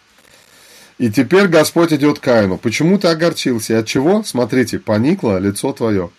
[0.98, 2.58] И теперь Господь идет к Каину.
[2.58, 3.74] Почему ты огорчился?
[3.74, 4.24] И от чего?
[4.24, 6.10] Смотрите, поникло лицо твое.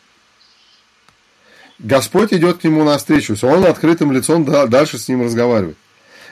[1.79, 5.77] Господь идет к нему навстречу, он открытым лицом дальше с ним разговаривает.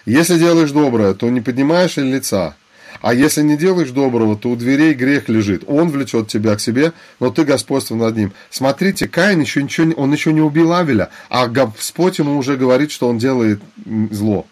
[0.06, 2.56] Если делаешь доброе, то не поднимаешь ли лица,
[3.02, 5.64] а если не делаешь доброго, то у дверей грех лежит.
[5.68, 8.34] Он влечет тебя к себе, но ты господство над ним.
[8.50, 13.08] Смотрите, Каин еще ничего, он еще не убил Авеля, а Господь ему уже говорит, что
[13.08, 13.62] он делает
[14.12, 14.46] зло.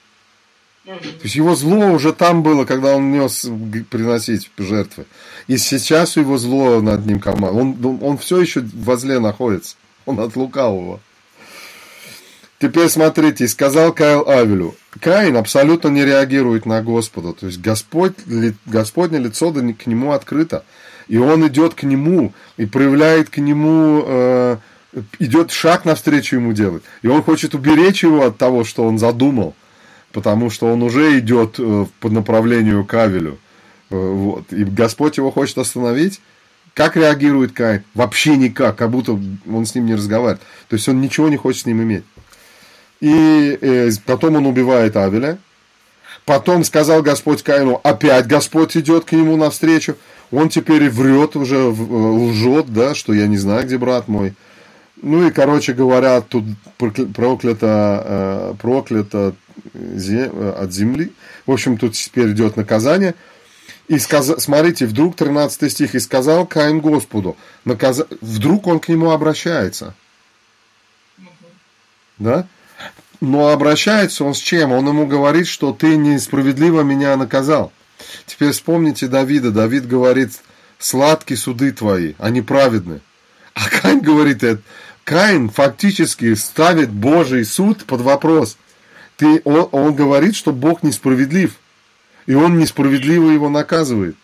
[0.86, 3.50] То есть его зло уже там было, когда он нес
[3.90, 5.06] приносить жертвы.
[5.48, 7.60] И сейчас его зло над ним команда.
[7.60, 9.78] Он, он все еще в зле находится.
[10.06, 11.00] Он от лукавого.
[12.60, 14.76] Теперь смотрите, сказал Кайл Авелю.
[15.00, 17.34] Каин абсолютно не реагирует на Господа.
[17.34, 18.14] То есть Господь,
[18.66, 20.64] Господне лицо да к нему открыто.
[21.08, 24.58] И он идет к нему и проявляет к нему, э,
[25.20, 26.84] идет шаг навстречу ему делать.
[27.02, 29.54] И он хочет уберечь его от того, что он задумал.
[30.12, 33.38] Потому что он уже идет э, по направлению к Авелю.
[33.90, 34.52] Э, вот.
[34.54, 36.22] И Господь его хочет остановить.
[36.74, 37.84] Как реагирует Каин?
[37.94, 40.42] Вообще никак, как будто он с ним не разговаривает.
[40.70, 42.04] То есть он ничего не хочет с ним иметь.
[43.02, 45.38] И э, потом он убивает Авеля.
[46.26, 49.96] Потом сказал Господь Каину, опять Господь идет к нему навстречу.
[50.32, 54.34] Он теперь врет уже, э, лжет, да, что я не знаю, где брат мой.
[55.02, 56.46] Ну и, короче говоря, тут
[57.14, 59.36] проклято, э, проклято
[59.74, 61.12] от земли.
[61.46, 63.14] В общем, тут теперь идет наказание.
[63.88, 64.34] И сказ...
[64.40, 68.02] смотрите, вдруг 13 стих, и сказал Каин Господу, наказ...
[68.22, 69.94] вдруг он к нему обращается.
[72.18, 72.48] Да?
[73.26, 74.72] Но обращается он с чем?
[74.72, 77.72] Он ему говорит, что ты несправедливо меня наказал.
[78.28, 79.50] Теперь вспомните Давида.
[79.50, 80.34] Давид говорит,
[80.78, 83.02] сладкие суды твои, они праведны.
[83.56, 84.62] А Каин говорит, это,
[85.06, 88.58] Каин фактически ставит Божий суд под вопрос.
[89.18, 91.56] Ты, он, он говорит, что Бог несправедлив.
[92.28, 94.16] И он несправедливо его наказывает.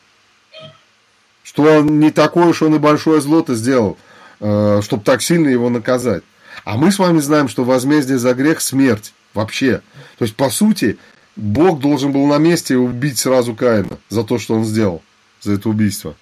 [1.42, 3.98] Что он не такое уж он и большое зло-то сделал,
[4.42, 6.24] э, чтобы так сильно его наказать.
[6.64, 9.82] А мы с вами знаем, что возмездие за грех– смерть вообще.
[10.18, 10.98] То есть, по сути,
[11.36, 15.02] Бог должен был на месте убить сразу Каина за то, что он сделал,
[15.42, 16.16] за это убийство.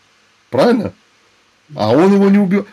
[0.49, 0.93] Правильно?
[1.75, 2.65] А он его не убил.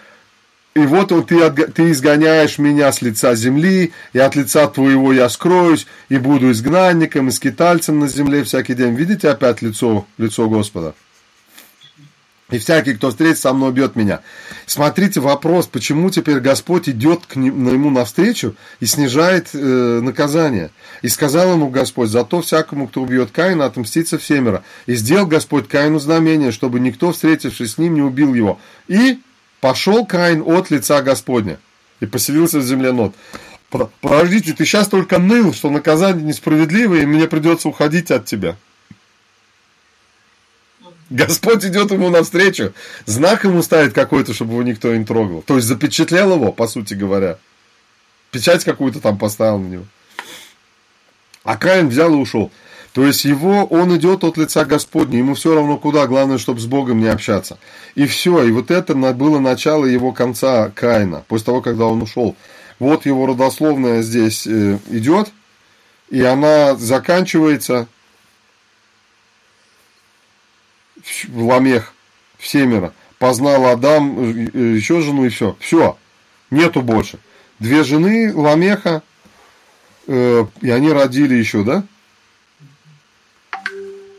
[0.74, 5.30] И вот он, ты, ты изгоняешь меня с лица земли, и от лица твоего я
[5.30, 8.94] скроюсь, и буду изгнанником, и скитальцем на земле всякий день.
[8.94, 10.94] Видите опять лицо, лицо Господа?
[12.50, 14.20] И всякий, кто встретится со мной, убьет меня.
[14.66, 20.70] Смотрите вопрос, почему теперь Господь идет к нему навстречу и снижает э, наказание.
[21.02, 24.62] И сказал ему Господь, зато всякому, кто убьет Каина, отомстится всемеро.
[24.86, 28.60] И сделал Господь Каину знамение, чтобы никто, встретившись с ним, не убил его.
[28.86, 29.18] И
[29.60, 31.58] пошел Каин от лица Господня
[31.98, 33.12] и поселился в земле Нот.
[34.00, 38.56] Подождите, ты сейчас только ныл, что наказание несправедливое, и мне придется уходить от тебя.
[41.10, 42.72] Господь идет ему навстречу,
[43.04, 45.42] знак ему ставит какой-то, чтобы его никто не трогал.
[45.42, 47.38] То есть запечатлел его, по сути говоря.
[48.32, 49.84] Печать какую-то там поставил на него.
[51.44, 52.50] А Каин взял и ушел.
[52.92, 56.66] То есть его, он идет от лица Господня, ему все равно куда, главное, чтобы с
[56.66, 57.58] Богом не общаться.
[57.94, 62.34] И все, и вот это было начало его конца Каина, после того, когда он ушел.
[62.78, 65.30] Вот его родословная здесь э, идет,
[66.08, 67.86] и она заканчивается
[71.28, 71.92] в ламех,
[72.38, 72.92] в семеро.
[73.18, 75.56] Познал Адам э, э, еще жену и все.
[75.60, 75.96] Все.
[76.50, 77.18] Нету больше.
[77.58, 79.02] Две жены Ламеха,
[80.06, 81.84] э, и они родили еще, да?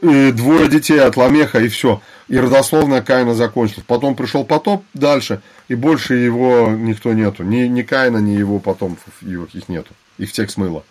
[0.01, 2.01] И двое детей от Ламеха, и все.
[2.27, 3.85] И родословная Каина закончилась.
[3.87, 7.43] Потом пришел потоп дальше, и больше его никто нету.
[7.43, 9.93] Ни, ни Каина, ни его потомцев, их нету.
[10.17, 10.83] Их всех смыло.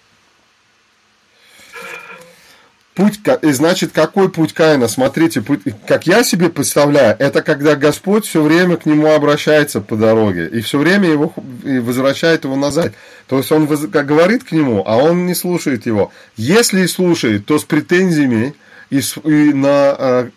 [2.96, 4.88] Путь, значит, какой путь Каина?
[4.88, 9.96] Смотрите, путь, как я себе представляю, это когда Господь все время к нему обращается по
[9.96, 11.30] дороге и все время его
[11.62, 12.94] и возвращает его назад.
[13.26, 16.10] То есть он говорит к нему, а он не слушает его.
[16.38, 18.54] Если и слушает, то с претензиями
[18.88, 20.30] и, и на, а,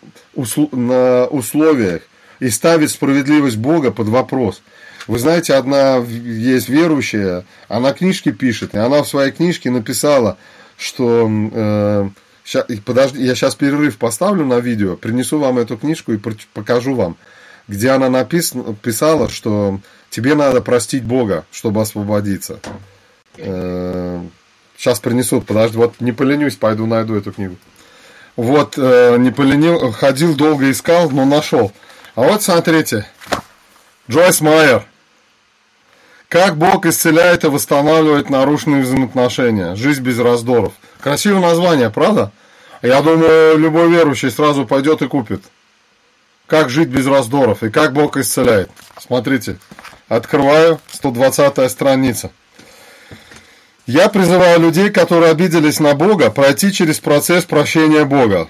[0.72, 2.02] на условиях
[2.40, 4.60] и ставит справедливость Бога под вопрос.
[5.06, 10.36] Вы знаете, одна есть верующая, она книжки пишет, и она в своей книжке написала,
[10.76, 12.08] что э,
[12.50, 16.18] Ща, подожди, я сейчас перерыв поставлю на видео, принесу вам эту книжку и
[16.52, 17.16] покажу вам,
[17.68, 19.78] где она написана, писала, что
[20.10, 22.58] тебе надо простить Бога, чтобы освободиться.
[23.36, 27.56] Сейчас э, принесу, подожди, вот не поленюсь, пойду найду эту книгу.
[28.34, 31.70] Вот, э, не поленил, ходил, долго искал, но нашел.
[32.16, 33.06] А вот смотрите,
[34.10, 34.84] Джойс Майер.
[36.28, 39.76] Как Бог исцеляет и восстанавливает нарушенные взаимоотношения.
[39.76, 40.72] Жизнь без раздоров.
[41.00, 42.32] Красивое название, правда?
[42.82, 45.42] Я думаю, любой верующий сразу пойдет и купит.
[46.46, 48.70] Как жить без раздоров и как Бог исцеляет.
[48.98, 49.58] Смотрите,
[50.08, 52.30] открываю 120 страница.
[53.86, 58.48] Я призываю людей, которые обиделись на Бога, пройти через процесс прощения Бога.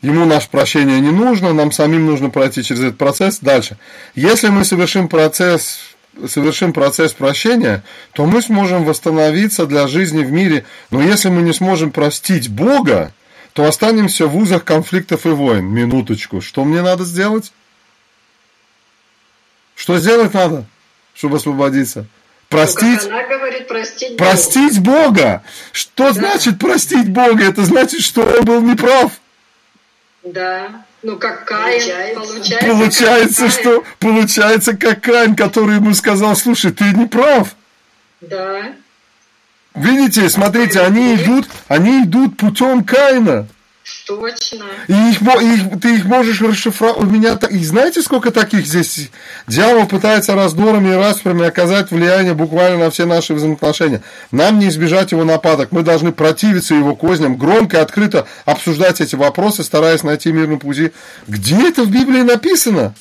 [0.00, 3.38] Ему наше прощение не нужно, нам самим нужно пройти через этот процесс.
[3.40, 3.78] Дальше.
[4.14, 5.95] Если мы совершим процесс
[6.28, 10.64] совершим процесс прощения, то мы сможем восстановиться для жизни в мире.
[10.90, 13.12] Но если мы не сможем простить Бога,
[13.52, 15.64] то останемся в узах конфликтов и войн.
[15.64, 16.40] Минуточку.
[16.40, 17.52] Что мне надо сделать?
[19.74, 20.64] Что сделать надо,
[21.14, 22.06] чтобы освободиться?
[22.48, 25.42] Простить, Ну, она говорит, простить, простить Бога.
[25.72, 27.44] Что значит простить Бога?
[27.44, 29.12] Это значит, что он был неправ.
[30.22, 30.34] Бога.
[30.34, 30.84] Да.
[31.06, 32.66] Ну, как Каин, получается.
[32.66, 33.84] Получается, как что Каин.
[34.00, 37.54] получается, как Каин, который ему сказал, слушай, ты не прав.
[38.20, 38.72] Да.
[39.76, 43.46] Видите, смотрите, они идут, они идут путем Каина.
[44.06, 44.64] Точно.
[44.88, 46.96] И их, их- ты их можешь расшифровать.
[46.98, 49.10] У меня и знаете, сколько таких здесь?
[49.46, 54.02] Дьявол пытается раздорами и распрями оказать влияние буквально на все наши взаимоотношения.
[54.32, 55.70] Нам не избежать его нападок.
[55.70, 60.92] Мы должны противиться его козням, громко и открыто обсуждать эти вопросы, стараясь найти мирный пути.
[61.28, 62.94] Где это в Библии написано?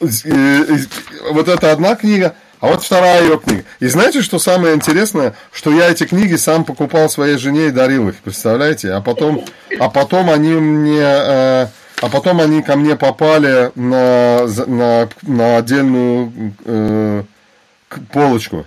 [0.00, 0.76] Э, э,
[1.32, 2.34] Вот это одна книга,
[2.64, 3.62] а вот вторая ее книга.
[3.78, 5.34] И знаете, что самое интересное?
[5.52, 8.92] Что я эти книги сам покупал своей жене и дарил их, представляете?
[8.92, 9.44] А потом,
[9.78, 11.66] а потом они мне, э,
[12.00, 17.24] а потом они ко мне попали на, на, на отдельную э,
[18.10, 18.64] полочку.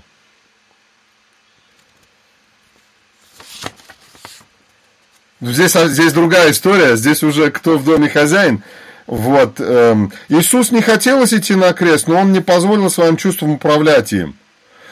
[5.42, 8.62] Здесь, а, здесь другая история, здесь уже кто в доме хозяин.
[9.08, 9.60] Вот.
[9.60, 14.36] эм, Иисус не хотелось идти на крест, но он не позволил своим чувствам управлять им.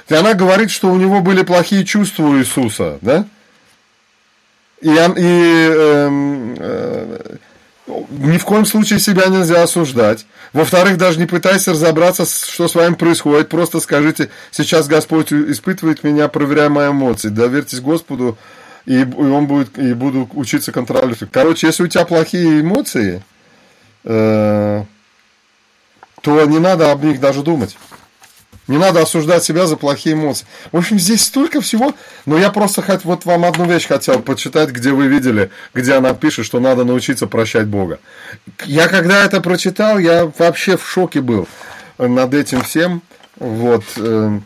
[0.07, 3.26] И она говорит, что у него были плохие чувства у Иисуса, да?
[4.82, 7.38] И, и эм, э,
[7.88, 10.26] ни в коем случае себя нельзя осуждать.
[10.53, 13.49] Во-вторых, даже не пытайся разобраться, что с вами происходит.
[13.49, 17.30] Просто скажите, сейчас Господь испытывает меня, проверяя мои эмоции.
[17.30, 18.38] Доверьтесь Господу,
[18.86, 21.30] и, он будет, и буду учиться контролировать.
[21.32, 23.34] Короче, если у тебя плохие эмоции, э,
[24.06, 24.86] то
[26.45, 27.78] не надо об них даже думать.
[28.68, 30.47] Не надо осуждать себя за плохие эмоции.
[30.72, 31.93] В общем, здесь столько всего.
[32.26, 36.16] Но я просто хот- вот вам одну вещь хотел почитать, где вы видели, где она
[36.16, 37.99] пишет, что надо научиться прощать Бога.
[38.64, 41.47] Я когда это прочитал, я вообще в шоке был
[41.99, 43.03] над этим всем.
[43.38, 43.84] Вот.
[43.97, 44.39] э,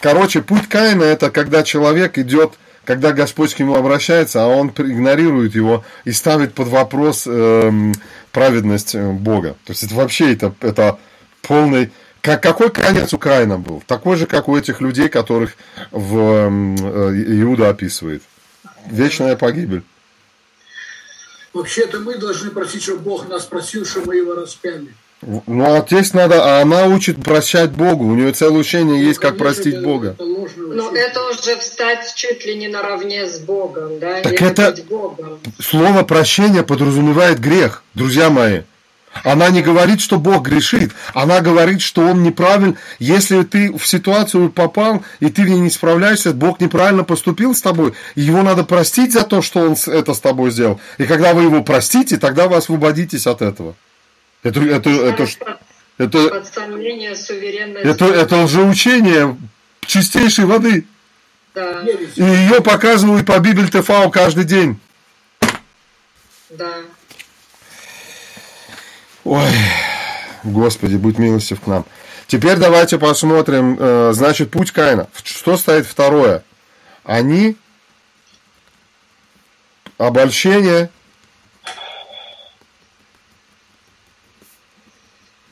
[0.00, 2.54] Короче, путь Каина это когда человек идет,
[2.84, 7.94] когда Господь к нему обращается, а он игнорирует его и ставит под вопрос эм,
[8.32, 9.56] праведность э, Бога.
[9.64, 10.98] То есть это вообще это, это
[11.42, 11.90] полный...
[12.20, 13.82] Как, какой конец у Каина был?
[13.86, 15.56] Такой же, как у этих людей, которых
[15.90, 18.22] в эм, э, Иуда описывает.
[18.86, 19.82] Вечная погибель.
[21.52, 24.94] Вообще-то мы должны просить, чтобы Бог нас просил, чтобы мы его распяли.
[25.22, 28.06] Ну, а здесь надо, а она учит прощать Богу.
[28.06, 30.08] У нее целое учение есть, как простить это- Бога.
[30.08, 31.00] Это Но учение.
[31.04, 34.20] это уже встать чуть ли не наравне с Богом, да?
[34.20, 35.38] Так Или это- Богом.
[35.60, 38.62] Слово прощение подразумевает грех, друзья мои.
[39.24, 40.92] Она не говорит, что Бог грешит.
[41.12, 42.76] Она говорит, что Он неправильно.
[42.98, 47.60] Если ты в ситуацию попал, и ты в ней не справляешься, Бог неправильно поступил с
[47.60, 50.80] тобой, и его надо простить за то, что Он это с тобой сделал.
[50.98, 53.74] И когда вы его простите, тогда вы освободитесь от этого.
[54.42, 55.58] Это, это, это, Под,
[55.98, 59.36] это, под сомнение это, это лжеучение
[59.86, 60.86] чистейшей воды.
[61.54, 61.82] Да.
[62.16, 64.80] И ее показывают по Бибель ТФ каждый день.
[66.50, 66.72] да.
[69.24, 69.50] Ой,
[70.42, 71.84] Господи, будь милостив к нам.
[72.26, 75.08] Теперь давайте посмотрим, э, значит, путь Каина.
[75.22, 76.42] Что стоит второе?
[77.04, 77.56] Они
[79.98, 80.90] обольщение,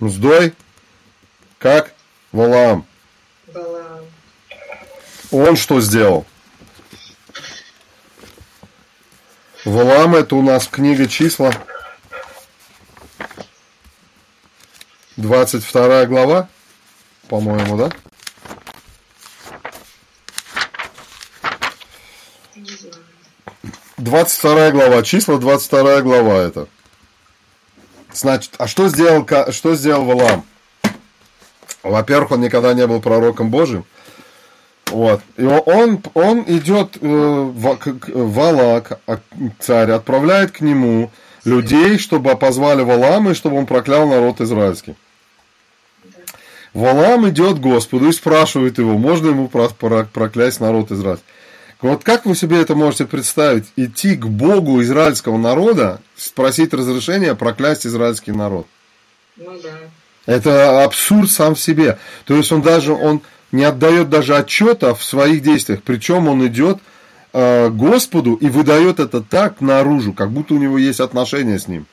[0.01, 0.55] мздой,
[1.59, 1.93] как
[2.33, 2.87] Валаам.
[3.47, 4.01] Была.
[5.31, 6.27] Он что сделал?
[9.65, 11.53] Валаам это у нас книга числа.
[15.17, 16.49] 22 глава,
[17.29, 17.91] по-моему, да?
[22.55, 23.05] Знаю.
[23.99, 26.69] 22 глава, числа 22 глава это.
[28.21, 30.45] Значит, а что сделал, что сделал Валаам?
[31.83, 33.87] Во-первых, он никогда не был пророком Божьим.
[34.89, 35.23] Вот.
[35.39, 39.21] И он, он идет, э, в, к- Валак, а,
[39.59, 41.11] царь, отправляет к нему
[41.45, 44.97] людей, чтобы позвали Валаама, и чтобы он проклял народ израильский.
[46.75, 51.25] Валаам идет к Господу и спрашивает его, можно ему про- про- проклясть народ израильский.
[51.83, 53.65] Вот как вы себе это можете представить?
[53.77, 58.67] Идти к Богу израильского народа, спросить разрешения проклясть израильский народ.
[59.37, 59.71] Ну да.
[60.27, 61.99] Это абсурд сам в себе.
[62.27, 65.83] То есть он даже он не отдает даже отчета в своих действиях.
[65.83, 66.79] Причем он идет
[67.33, 71.87] э, Господу и выдает это так наружу, как будто у него есть отношения с ним.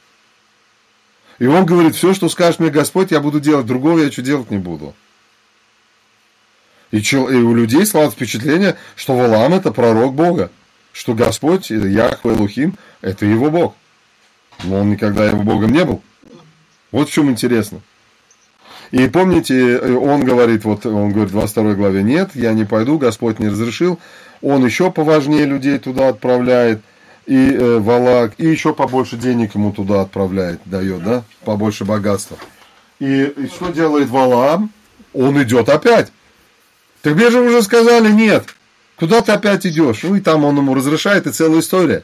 [1.40, 4.52] И он говорит, все, что скажет мне Господь, я буду делать, другого я что делать
[4.52, 4.94] не буду.
[6.92, 10.52] И, чел- и у людей складывается впечатление, что Валам это пророк Бога,
[10.94, 13.76] что Господь, Яхве Лухим, это его Бог.
[14.64, 16.02] Но он никогда его Богом не был.
[16.92, 17.82] Вот в чем интересно.
[18.92, 23.40] И помните, он говорит, вот он говорит в 22 главе, нет, я не пойду, Господь
[23.40, 24.00] не разрешил.
[24.42, 26.82] Он еще поважнее людей туда отправляет,
[27.26, 32.38] и э, Валак, и еще побольше денег ему туда отправляет, дает, да, побольше богатства.
[33.00, 34.72] И, и что делает Валаам?
[35.14, 36.12] Он идет опять.
[37.08, 38.54] Так где же уже сказали, нет,
[38.98, 40.04] куда ты опять идешь?
[40.04, 42.04] Ну и там он ему разрешает, и целая история.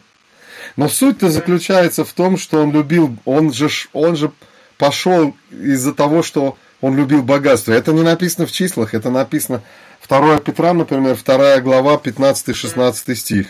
[0.78, 4.32] Но суть-то заключается в том, что он любил, он же, он же
[4.78, 7.74] пошел из-за того, что он любил богатство.
[7.74, 9.62] Это не написано в числах, это написано
[10.08, 13.48] 2 Петра, например, 2 глава, 15-16 стих.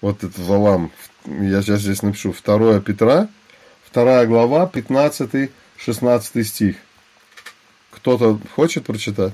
[0.00, 0.90] Вот это Валам.
[1.24, 2.34] Я сейчас здесь напишу.
[2.44, 3.28] 2 Петра,
[3.92, 6.74] 2 глава, 15-16 стих.
[7.92, 9.32] Кто-то хочет прочитать?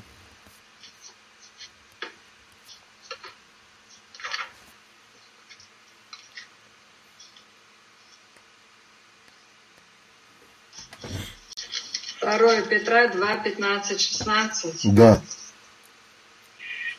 [12.23, 12.63] Второе
[12.93, 14.95] Петра 2, 15, 16.
[14.95, 15.19] Да.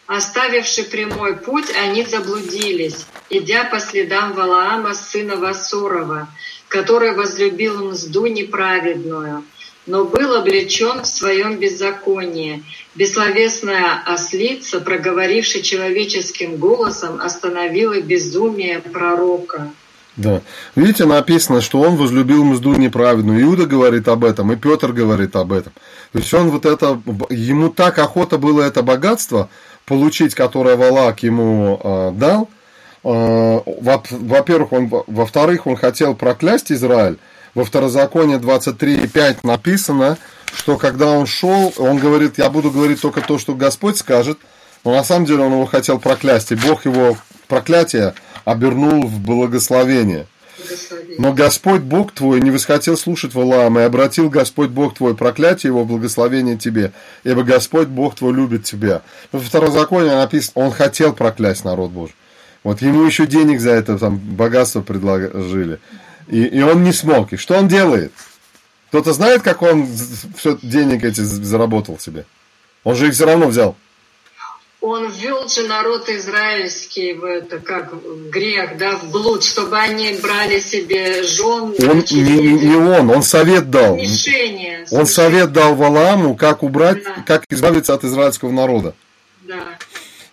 [0.08, 6.30] Оставивши прямой путь, они заблудились, идя по следам Валаама, сына Васурова,
[6.68, 9.46] который возлюбил мзду неправедную,
[9.86, 12.64] но был облечен в своем беззаконии.
[12.96, 19.72] Бессловесная ослица, проговорившая человеческим голосом, остановила безумие пророка.
[20.16, 20.42] Да.
[20.76, 23.42] Видите, написано, что он возлюбил мзду неправедную.
[23.42, 25.74] Иуда говорит об этом, и Петр говорит об этом.
[26.12, 29.50] То есть он вот это, ему так охота было это богатство
[29.86, 32.50] получить, которое Валак ему э, дал.
[33.04, 37.18] Э, во-первых, он, во-вторых, он хотел проклясть Израиль.
[37.56, 40.18] Во второзаконии 23.5 написано,
[40.56, 44.38] что когда он шел, он говорит, я буду говорить только то, что Господь скажет,
[44.84, 48.14] но на самом деле он его хотел проклясть, и Бог его проклятие
[48.46, 50.28] обернул в благословение.
[51.18, 55.86] Но Господь Бог твой не восхотел слушать Валаама, и обратил Господь Бог твой проклятие его,
[55.86, 56.92] благословение тебе,
[57.24, 59.02] ибо Господь Бог твой любит тебя.
[59.32, 62.16] Во второзаконии написано, он хотел проклясть народ Божий.
[62.64, 65.80] Вот ему еще денег за это там богатство предложили.
[66.28, 67.34] И, и он не смог.
[67.34, 68.14] И что он делает?
[68.88, 69.88] Кто-то знает, как он
[70.38, 72.26] все денег эти заработал себе?
[72.84, 73.76] Он же их все равно взял
[74.84, 80.14] он ввел же народ израильский в это, как в грех, да, в блуд, чтобы они
[80.22, 81.74] брали себе жен.
[81.80, 83.98] Он, не, не он, он совет дал.
[83.98, 87.24] Смешение, он совет дал Валааму, как убрать, да.
[87.26, 88.94] как избавиться от израильского народа.
[89.44, 89.56] Да.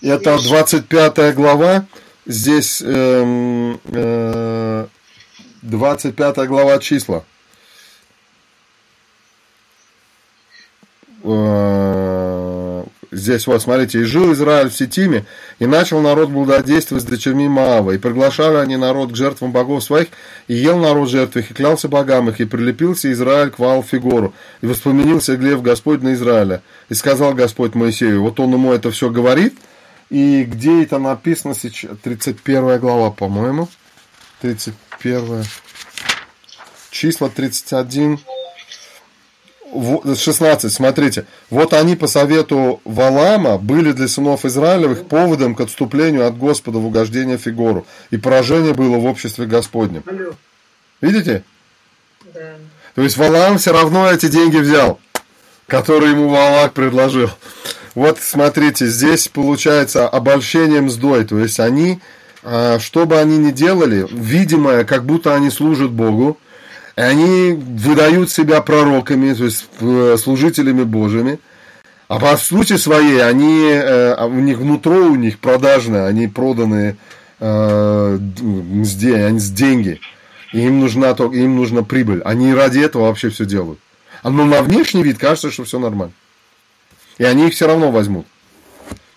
[0.03, 1.87] Это 25 глава,
[2.27, 4.87] здесь э, э,
[5.63, 7.25] 25 глава числа.
[11.23, 12.00] Э,
[13.13, 15.25] здесь вот, смотрите, и жил Израиль в Ситтиме,
[15.59, 20.09] и начал народ блудодействовать с дочерьми Моава, и приглашали они народ к жертвам богов своих,
[20.49, 24.67] и ел народ жертв их, и клялся богам их, и прилепился Израиль к Ваал-Фигору, и
[24.67, 26.63] воспламенился гнев Господь на Израиля.
[26.89, 29.59] И сказал Господь Моисею, вот он ему это все говорит,
[30.09, 33.69] и где это написано сейчас, 31 глава, по-моему,
[34.41, 35.45] 31
[36.91, 38.19] числа 31,
[39.73, 41.27] 16, смотрите.
[41.49, 46.87] Вот они по совету Валама были для сынов Израилевых поводом к отступлению от Господа в
[46.87, 47.87] угождение Фигору.
[48.11, 50.03] И поражение было в обществе Господнем.
[51.01, 51.45] Видите?
[52.35, 52.41] Да.
[52.95, 55.01] То есть Валам все равно эти деньги взял,
[55.67, 57.31] которые ему Валак предложил.
[57.95, 61.25] Вот смотрите, здесь получается обольщение мздой.
[61.25, 62.01] То есть они,
[62.43, 66.39] а, что бы они ни делали, видимое, как будто они служат Богу,
[67.01, 71.39] они выдают себя пророками, то есть э, служителями Божьими.
[72.09, 76.97] А по сути своей, они, э, а у них внутри у них продажные, они проданы
[77.39, 80.01] э, с деньги.
[80.53, 82.23] Им нужна, им нужна прибыль.
[82.25, 83.79] Они ради этого вообще все делают.
[84.25, 86.13] Но на внешний вид кажется, что все нормально.
[87.19, 88.27] И они их все равно возьмут.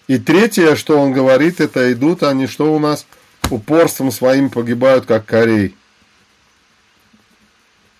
[0.07, 3.05] И третье, что он говорит, это идут они, что у нас,
[3.49, 5.75] упорством своим погибают, как корей.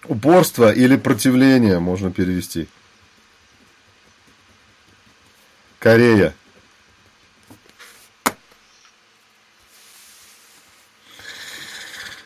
[0.06, 2.68] Упорство или противление можно перевести.
[5.80, 6.34] Корея.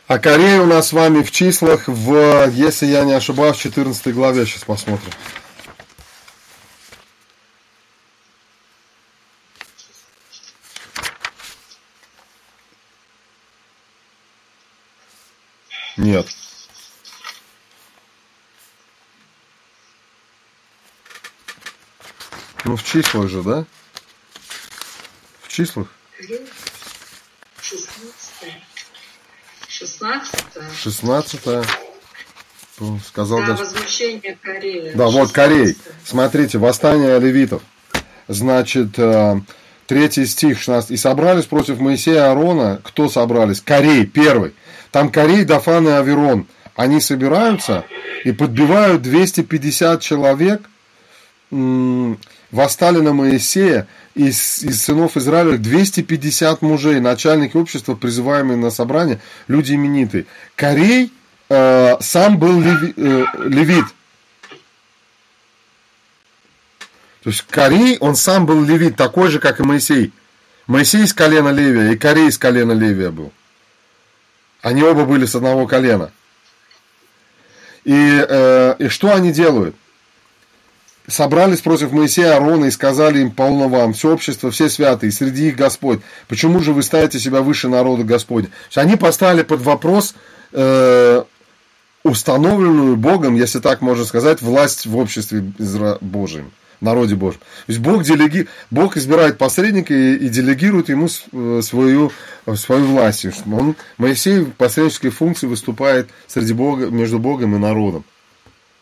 [0.08, 4.14] А Корея у нас с вами в числах, в, если я не ошибаюсь, в 14
[4.14, 4.46] главе.
[4.46, 5.12] Сейчас посмотрим.
[15.98, 16.28] Нет.
[22.68, 23.66] Ну, в числах же, да?
[25.42, 25.88] В числах?
[27.62, 27.94] 16.
[29.70, 30.36] 16.
[30.76, 31.42] 16.
[33.06, 33.72] сказал Да, Господь.
[33.72, 34.94] возмущение Корея.
[34.96, 35.34] Да, вот 16.
[35.34, 35.78] Корей.
[36.04, 37.62] Смотрите, восстание левитов.
[38.28, 39.40] Значит, э,
[39.86, 40.92] третий стих, 16.
[40.92, 42.82] «И собрались против Моисея и Аарона».
[42.84, 43.62] Кто собрались?
[43.62, 44.54] Корей, первый.
[44.92, 46.48] Там Корей, Дафан и Аверон.
[46.76, 47.86] Они собираются
[48.26, 50.64] и подбивают 250 человек,
[52.52, 59.74] восстали на Моисея, из, из сынов Израиля 250 мужей, начальники общества, призываемые на собрание, люди
[59.74, 60.26] именитые.
[60.56, 61.12] Корей
[61.50, 63.86] э, сам был леви- э, левит.
[67.24, 70.14] То есть Корей, он сам был левит, такой же, как и Моисей.
[70.66, 73.32] Моисей из колена Левия, и Корей из колена Левия был.
[74.62, 76.12] Они оба были с одного колена.
[77.84, 79.76] И, э, и что они делают?
[81.10, 85.56] Собрались против Моисея Аарона и сказали им, полно вам, все общество, все святые, среди их
[85.56, 86.02] Господь.
[86.28, 88.50] Почему же вы ставите себя выше народа Господня?
[88.66, 90.16] Есть они поставили под вопрос
[90.52, 91.24] э,
[92.04, 96.52] установленную Богом, если так можно сказать, власть в обществе Изра- Божьем,
[96.82, 97.40] народе Божьем.
[97.40, 98.50] То есть Бог, делеги...
[98.70, 102.12] Бог избирает посредника и, и делегирует ему э, свою,
[102.56, 103.26] свою власть.
[103.46, 108.04] Он, Моисей в посреднической функции выступает среди Бога, между Богом и народом.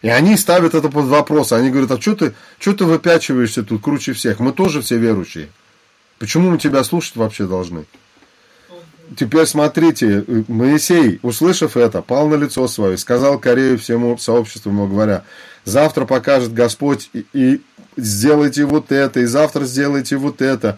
[0.06, 1.52] И они ставят это под вопрос.
[1.52, 4.40] Они говорят, а что ты, что ты выпячиваешься тут круче всех?
[4.40, 5.50] Мы тоже все верующие.
[6.20, 7.86] Почему мы тебя слушать вообще должны?
[9.18, 15.24] Теперь смотрите, Моисей, услышав это, пал на лицо свое, сказал Корею всему сообществу, ему говоря,
[15.64, 17.62] завтра покажет Господь, и, и
[17.98, 20.78] сделайте вот это, и завтра сделайте вот это.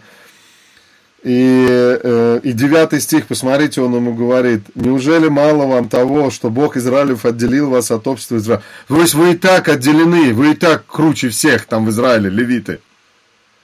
[1.24, 6.76] И, э, и девятый стих, посмотрите, он ему говорит, неужели мало вам того, что Бог
[6.76, 8.62] Израилев отделил вас от общества Израиля?
[8.86, 12.78] То есть вы и так отделены, вы и так круче всех там в Израиле, левиты.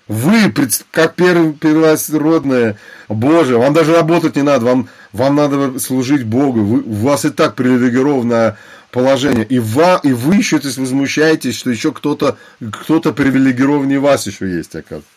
[0.08, 0.52] Вы,
[0.90, 2.76] как первый, первосродное
[3.08, 7.30] Божие, вам даже работать не надо, вам, вам надо служить Богу, вы, у вас и
[7.30, 8.58] так привилегированное
[8.90, 12.36] положение, и, ва, и вы еще то есть, возмущаетесь, что еще кто-то
[12.72, 15.08] кто привилегированнее вас еще есть, оказывается.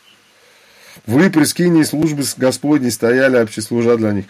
[1.06, 4.26] Вы при скинии службы Господней стояли, вообще служа для них.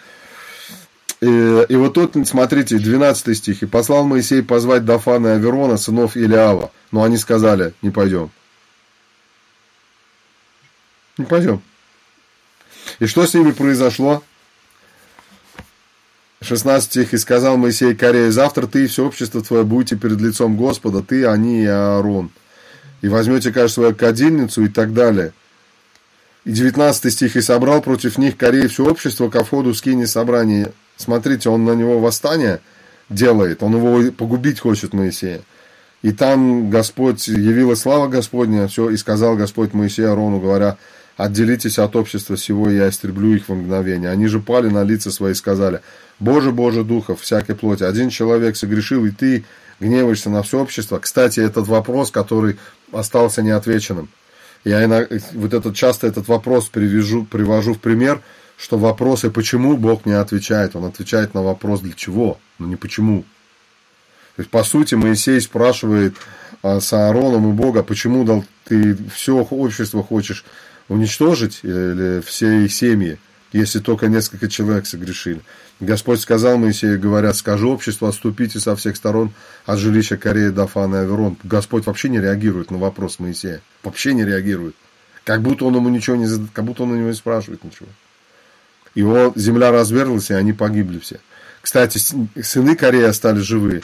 [1.20, 1.26] И,
[1.68, 3.62] и вот тут, смотрите, 12 стих.
[3.62, 6.70] «И послал Моисей позвать Дафана и Аверона, сынов Илиава.
[6.92, 8.30] Но они сказали, не пойдем.
[11.16, 11.60] Не пойдем.
[13.00, 14.22] И что с ними произошло?
[16.40, 17.14] 16 стих.
[17.14, 21.26] «И сказал Моисей Корею, завтра ты и все общество твое будете перед лицом Господа, ты,
[21.26, 22.30] они и Аарон.
[23.02, 25.32] И возьмете, кажется, свою кадильницу и так далее».
[26.44, 27.36] И 19 стих.
[27.36, 30.72] «И собрал против них Кореи все общество ко входу скини собрания».
[30.96, 32.60] Смотрите, он на него восстание
[33.08, 35.42] делает, он его погубить хочет Моисея.
[36.02, 40.76] И там Господь, явилась слава Господня, все, и сказал Господь Моисею Арону, говоря,
[41.16, 44.10] отделитесь от общества сего, я истреблю их во мгновение.
[44.10, 45.80] Они же пали на лица свои и сказали,
[46.20, 49.44] Боже, Боже, Духов, всякой плоти, один человек согрешил, и ты
[49.80, 50.98] гневаешься на все общество.
[50.98, 52.58] Кстати, этот вопрос, который
[52.92, 54.08] остался неотвеченным.
[54.64, 58.22] Я иногда, вот этот, часто этот вопрос привяжу, привожу в пример,
[58.56, 60.74] что вопросы, почему Бог не отвечает.
[60.74, 63.22] Он отвечает на вопрос, для чего, но не почему.
[64.36, 66.14] То есть, по сути, Моисей спрашивает
[66.62, 70.44] а, с Аароном и Бога, почему дал ты все общество хочешь
[70.88, 73.18] уничтожить, или все их семьи,
[73.52, 75.40] если только несколько человек согрешили.
[75.80, 79.32] Господь сказал Моисею, говорят, скажи обществу, отступите со всех сторон
[79.64, 81.36] от жилища Корея, Дафана и Аверон.
[81.44, 83.60] Господь вообще не реагирует на вопрос Моисея.
[83.84, 84.74] Вообще не реагирует.
[85.24, 87.88] Как будто он ему ничего не зад- как будто он у него не спрашивает ничего.
[88.96, 91.20] Его земля разверзлась, и они погибли все.
[91.62, 91.98] Кстати,
[92.42, 93.82] сыны Корея остались живые.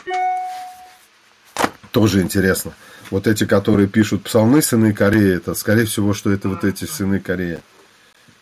[1.93, 2.73] Тоже интересно.
[3.11, 7.21] Вот эти, которые пишут псалмы сыны Кореи, это, скорее всего, что это вот эти сыны
[7.21, 7.61] Корея.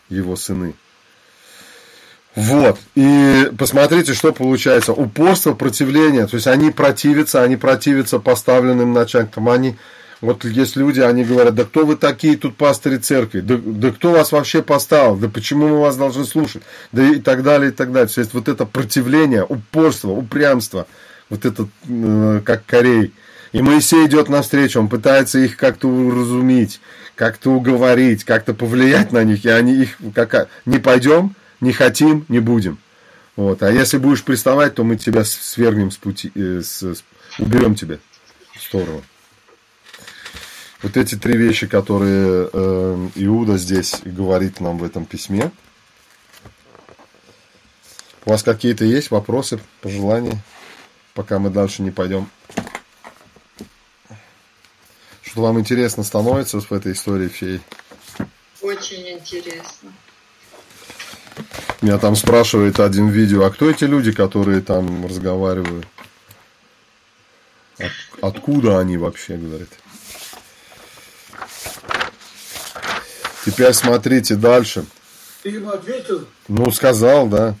[0.09, 0.73] Его сыны.
[2.35, 2.79] Вот.
[2.95, 4.91] И посмотрите, что получается.
[4.91, 6.25] Упорство, противление.
[6.27, 9.49] То есть они противятся, они противятся поставленным начальникам.
[9.49, 9.75] Они,
[10.19, 13.41] вот есть люди, они говорят, да кто вы такие тут пастыри церкви?
[13.41, 15.15] Да, да кто вас вообще поставил?
[15.15, 16.63] Да почему мы вас должны слушать?
[16.91, 18.09] Да и так далее, и так далее.
[18.09, 20.87] То есть вот это противление, упорство, упрямство.
[21.29, 23.13] Вот это, э, как Корей.
[23.51, 26.81] И Моисей идет навстречу, он пытается их как-то уразумить,
[27.13, 32.39] как-то уговорить, как-то повлиять на них, и они их как не пойдем, не хотим, не
[32.39, 32.77] будем.
[33.35, 33.63] Вот.
[33.63, 37.03] А если будешь приставать, то мы тебя свергнем с пути, э, с, с-
[37.39, 37.97] уберем тебя
[38.55, 39.03] в сторону.
[40.83, 45.49] Вот эти три вещи, которые э, Иуда здесь говорит нам в этом письме.
[48.25, 50.37] У вас какие-то есть вопросы, пожелания,
[51.13, 52.29] пока мы дальше не пойдем?
[55.23, 57.61] Что вам интересно становится в этой истории всей?
[58.61, 59.91] Очень интересно.
[61.81, 65.85] Меня там спрашивает один видео, а кто эти люди, которые там разговаривают?
[68.21, 69.69] Откуда они вообще, говорит.
[73.45, 74.85] Теперь смотрите дальше.
[75.41, 76.25] Ты ему ответил?
[76.47, 77.55] Ну, сказал, да.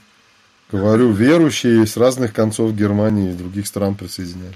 [0.71, 4.55] Говорю, верующие с разных концов Германии и других стран присоединяют.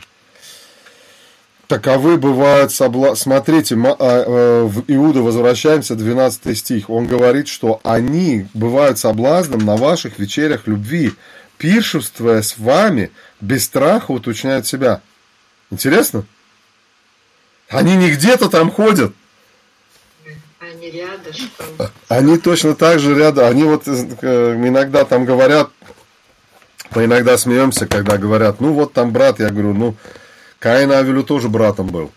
[1.67, 3.15] Таковы бывают собла...
[3.15, 6.89] Смотрите, а, э, в Иуда возвращаемся, 12 стих.
[6.89, 11.11] Он говорит, что они бывают соблазном на ваших вечерях любви,
[11.57, 13.11] пиршествуя с вами,
[13.41, 15.01] без страха уточняют себя.
[15.69, 16.23] Интересно?
[17.67, 19.13] Они не где-то там ходят.
[20.61, 21.65] Они рядышком.
[22.07, 23.45] Они точно так же рядом.
[23.45, 25.69] Они вот э, иногда там говорят,
[26.95, 29.95] мы иногда смеемся, когда говорят, ну вот там брат, я говорю, ну,
[30.59, 32.11] Каин Авелю тоже братом был.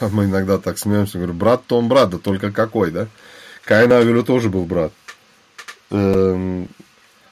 [0.00, 3.08] Мы иногда так смеемся, говорю, брат-то он брат, да только какой, да?
[3.64, 4.92] Каин Авелю тоже был брат.
[5.90, 6.68] Эм,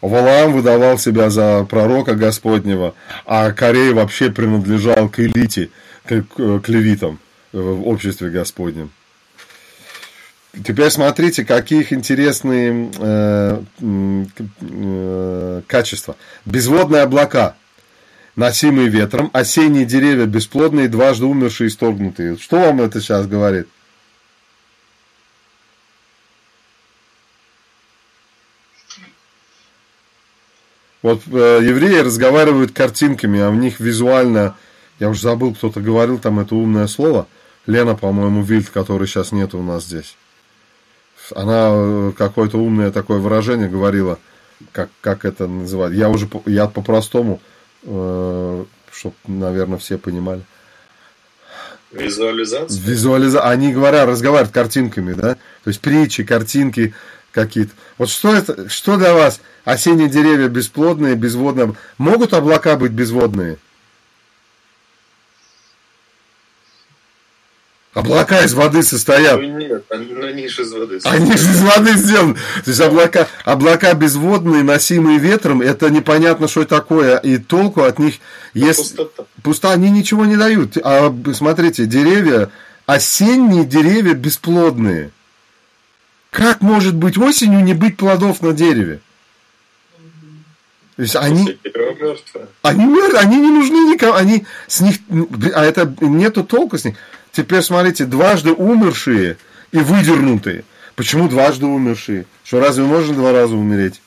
[0.00, 2.94] Валаам выдавал себя за пророка Господнего,
[3.26, 5.70] а Корей вообще принадлежал к элите,
[6.04, 7.18] к, к левитам
[7.52, 8.90] в обществе Господнем.
[10.52, 16.16] Теперь смотрите, каких интересные э, э, качества.
[16.44, 17.54] Безводные облака,
[18.40, 22.38] носимые ветром, осенние деревья бесплодные, дважды умершие и сторгнутые.
[22.38, 23.68] Что вам это сейчас говорит?
[31.02, 34.56] Вот э, евреи разговаривают картинками, а в них визуально,
[34.98, 37.26] я уже забыл, кто-то говорил там это умное слово,
[37.66, 40.16] Лена, по-моему, Вильд, который сейчас нет у нас здесь.
[41.34, 44.18] Она э, какое-то умное такое выражение говорила,
[44.72, 45.92] как, как это называть.
[45.92, 47.40] Я уже, я по-простому,
[47.82, 50.42] чтобы, наверное, все понимали.
[51.90, 52.80] Визуализация?
[52.80, 53.42] Визуализа...
[53.42, 55.34] Они говорят, разговаривают картинками, да?
[55.64, 56.94] То есть притчи, картинки
[57.32, 57.72] какие-то.
[57.98, 61.74] Вот что это, что для вас осенние деревья бесплодные, безводные?
[61.98, 63.58] Могут облака быть безводные?
[67.92, 69.40] Облака из воды состоят.
[69.40, 71.00] Ну, нет, они же из воды.
[71.02, 72.34] Они же из воды сделаны.
[72.34, 77.16] То есть облака, облака безводные, носимые ветром, это непонятно, что такое.
[77.16, 78.14] И толку от них
[78.54, 78.96] есть...
[78.96, 79.24] Пустота.
[79.42, 80.76] Пуста, они ничего не дают.
[80.76, 82.50] А смотрите, деревья,
[82.86, 85.10] осенние деревья бесплодные.
[86.30, 89.00] Как может быть осенью не быть плодов на дереве?
[90.94, 91.58] То есть они,
[92.60, 94.96] они мертвые, они не нужны никому, они с них,
[95.54, 96.94] а это нету толку с них.
[97.32, 99.36] Теперь смотрите, дважды умершие
[99.72, 100.64] и выдернутые.
[100.96, 102.26] Почему дважды умершие?
[102.44, 104.00] Что разве можно два раза умереть?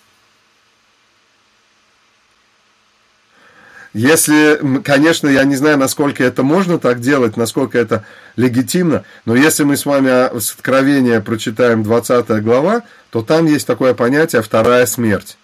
[3.94, 8.04] Если, конечно, я не знаю, насколько это можно так делать, насколько это
[8.36, 13.94] легитимно, но если мы с вами с Откровения прочитаем 20 глава, то там есть такое
[13.94, 15.38] понятие «вторая смерть».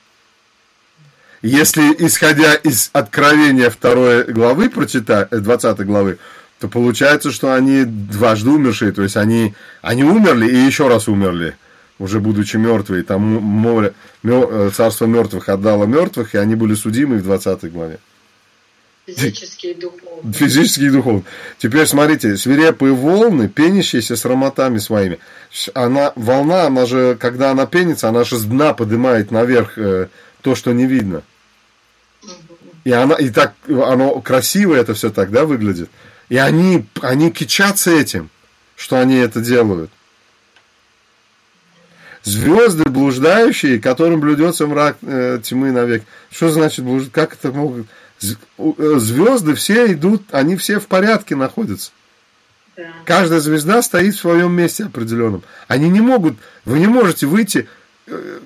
[1.43, 6.17] Если, исходя из Откровения второй главы, прочитать, 20 главы,
[6.59, 11.55] то получается, что они дважды умершие, то есть они, они умерли и еще раз умерли,
[11.99, 13.03] уже будучи мертвые.
[13.03, 13.93] Там море,
[14.23, 17.99] э, царство мертвых отдало мертвых, и они были судимы в 20 главе.
[19.07, 20.33] Физический и духовный.
[20.33, 21.23] Физический и духовный.
[21.57, 25.19] Теперь смотрите, свирепые волны, пенящиеся с ароматами своими.
[25.73, 30.09] Она, волна, она же, когда она пенится, она же с дна поднимает наверх э,
[30.41, 31.23] то, что не видно.
[32.83, 35.89] И она, и так, оно красиво это все так, да, выглядит.
[36.29, 38.29] И они, они кичатся этим,
[38.75, 39.91] что они это делают.
[42.23, 46.03] Звезды блуждающие, которым блюдется мрак э, тьмы навек.
[46.31, 47.11] Что значит блуждать?
[47.11, 47.87] Как это могут?
[48.57, 51.91] Э, звезды все идут, они все в порядке находятся.
[52.75, 52.83] Да.
[53.05, 55.43] Каждая звезда стоит в своем месте определенном.
[55.67, 57.67] Они не могут, вы не можете выйти.
[58.05, 58.39] Э,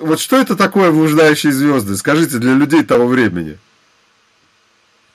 [0.00, 1.96] вот что это такое блуждающие звезды?
[1.96, 3.58] Скажите для людей того времени.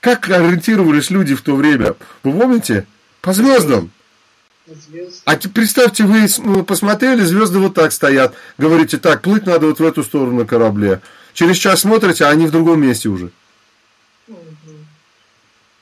[0.00, 1.94] Как ориентировались люди в то время?
[2.22, 2.86] Вы помните?
[3.20, 3.90] По звездам.
[5.24, 8.34] А представьте, вы ну, посмотрели, звезды вот так стоят.
[8.56, 11.00] Говорите, так, плыть надо вот в эту сторону на корабле.
[11.34, 13.30] Через час смотрите, а они в другом месте уже.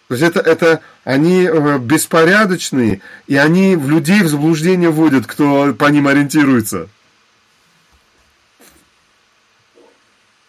[0.08, 5.74] То есть это, это они э, беспорядочные, и они в людей в заблуждение вводят, кто
[5.74, 6.88] по ним ориентируется.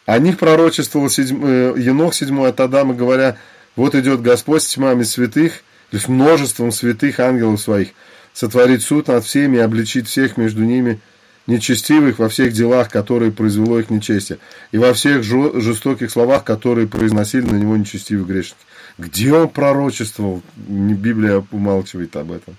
[0.05, 3.38] О них пророчествовал седьм, э, Енох седьмой от Адама, говоря,
[3.80, 5.63] вот идет Господь с тьмами святых,
[5.93, 7.91] есть множеством святых ангелов своих,
[8.34, 10.99] сотворить суд над всеми и обличить всех между ними
[11.47, 14.39] нечестивых во всех делах, которые произвело их нечестие,
[14.73, 18.59] и во всех жестоких словах, которые произносили на него нечестивые грешники.
[18.97, 20.41] Где он пророчествовал?
[20.57, 22.57] Библия умалчивает об этом.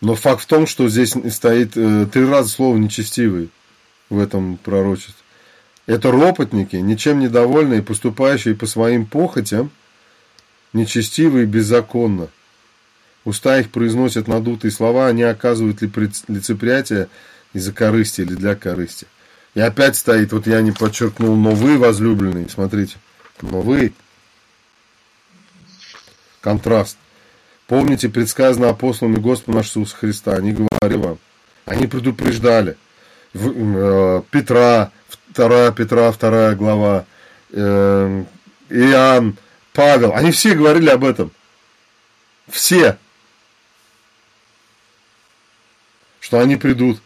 [0.00, 3.50] Но факт в том, что здесь стоит э, три раза слово нечестивый
[4.10, 5.23] в этом пророчестве.
[5.86, 9.70] Это ропотники, ничем недовольные, поступающие по своим похотям,
[10.72, 12.28] нечестиво и беззаконно.
[13.24, 15.90] Уста их произносят надутые слова, они оказывают ли
[16.28, 17.08] лицеприятие
[17.52, 19.06] из-за корысти или для корысти.
[19.54, 22.96] И опять стоит, вот я не подчеркнул, но вы, возлюбленные, смотрите,
[23.40, 23.92] но вы,
[26.40, 26.98] контраст.
[27.66, 31.18] Помните, предсказано апостолами Господа нашего Иисуса Христа, они говорили вам,
[31.66, 32.76] они предупреждали.
[33.32, 34.92] Э, Петра,
[35.34, 37.04] 2 Петра, 2 глава,
[37.52, 38.24] э,
[38.70, 39.36] Иоанн,
[39.72, 41.32] Павел, они все говорили об этом.
[42.48, 42.96] Все.
[46.20, 47.00] Что они придут,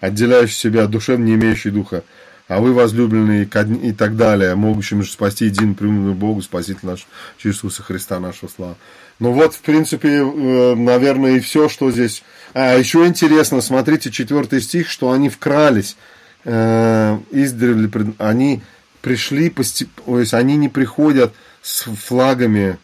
[0.00, 2.04] отделяющие себя от душев, не имеющие духа.
[2.46, 7.06] А вы, возлюбленные, и так далее, могущим же спасти един примерный Богу, Спаситель наш,
[7.38, 8.76] через Иисуса Христа нашего слава.
[9.20, 12.24] Ну вот, в принципе, э, наверное, и все, что здесь.
[12.52, 15.96] А еще интересно, смотрите, четвертый стих, что они вкрались
[16.44, 18.62] издревле, они
[19.00, 21.32] пришли, то есть они не приходят
[21.62, 22.78] с флагами,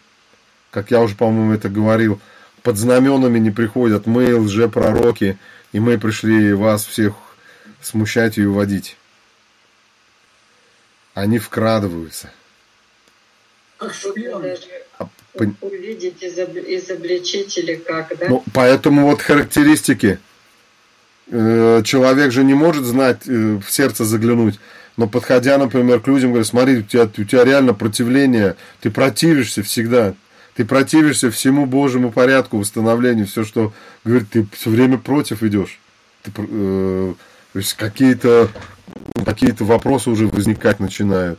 [0.71, 2.21] как я уже, по-моему, это говорил,
[2.63, 5.39] под знаменами не приходят, мы лжепророки,
[5.73, 7.15] и мы пришли вас всех
[7.81, 8.97] смущать и уводить.
[11.15, 12.31] Они вкрадываются.
[13.79, 15.09] А,
[15.61, 18.29] увидеть изобличители как, да?
[18.29, 20.19] Ну, поэтому вот характеристики.
[21.29, 24.59] Э, человек же не может знать, э, в сердце заглянуть.
[24.97, 29.63] Но подходя, например, к людям, говорю, смотри, у тебя, у тебя реально противление, ты противишься
[29.63, 30.15] всегда,
[30.55, 33.73] ты противишься всему Божьему порядку, восстановлению, все, что,
[34.05, 35.81] говорит, ты все время против идешь.
[36.23, 37.15] Ты, э,
[37.53, 38.51] то есть какие-то
[39.25, 41.39] какие вопросы уже возникать начинают.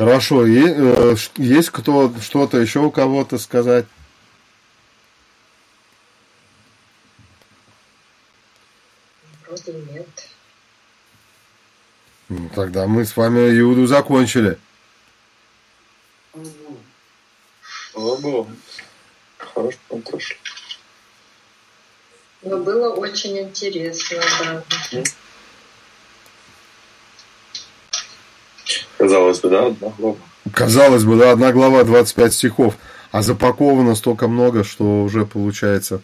[0.00, 3.84] Хорошо, и, э, есть кто что-то еще у кого-то сказать?
[9.46, 10.08] Вроде нет.
[12.30, 14.58] Ну, тогда мы с вами Иуду закончили.
[17.92, 18.50] Слава Богу.
[19.36, 20.36] Хорошо, прошли.
[22.40, 25.02] Но было очень интересно, да.
[29.00, 30.16] Казалось бы, да, одна глава.
[30.52, 32.74] Казалось бы, да, одна глава, 25 стихов.
[33.12, 36.02] А запаковано столько много, что уже получается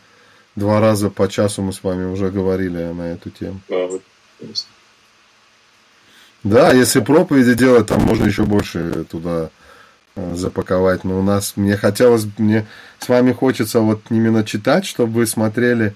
[0.56, 3.60] два раза по часу мы с вами уже говорили на эту тему.
[3.68, 4.02] Да, вот.
[6.42, 9.50] Да, если проповеди делать, там можно еще больше туда
[10.14, 11.04] э, запаковать.
[11.04, 12.66] Но у нас, мне хотелось, мне
[12.98, 15.94] с вами хочется вот именно читать, чтобы вы смотрели.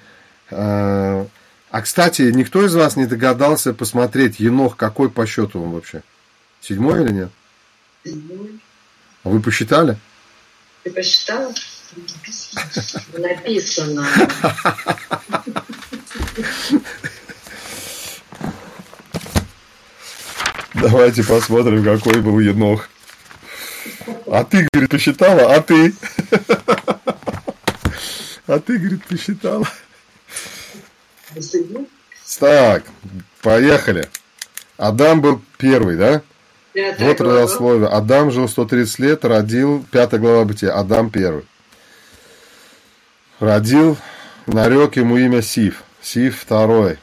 [0.51, 1.25] Э,
[1.71, 6.03] а, кстати, никто из вас не догадался посмотреть Енох, какой по счету он вообще?
[6.61, 7.31] Седьмой или нет?
[8.05, 8.61] Седьмой.
[9.25, 9.97] А вы посчитали?
[10.85, 11.55] Ты посчитал?
[13.19, 14.07] Написано.
[20.75, 22.89] Давайте посмотрим, какой был енох.
[24.27, 25.55] А ты, говорит, посчитала?
[25.55, 25.95] А ты?
[28.47, 29.69] А ты, говорит, посчитала?
[32.39, 32.85] Так,
[33.43, 34.09] поехали.
[34.77, 36.23] Адам был первый, да?
[36.99, 37.89] Вот родословие.
[37.89, 41.45] Адам жил 130 лет, родил, пятая глава бытия, Адам первый.
[43.39, 43.97] Родил,
[44.47, 45.83] нарек ему имя Сив.
[46.03, 46.99] Сив второй.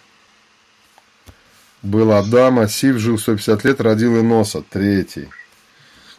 [1.82, 5.30] Был Адама, Сив жил 150 лет, родил Иноса, третий.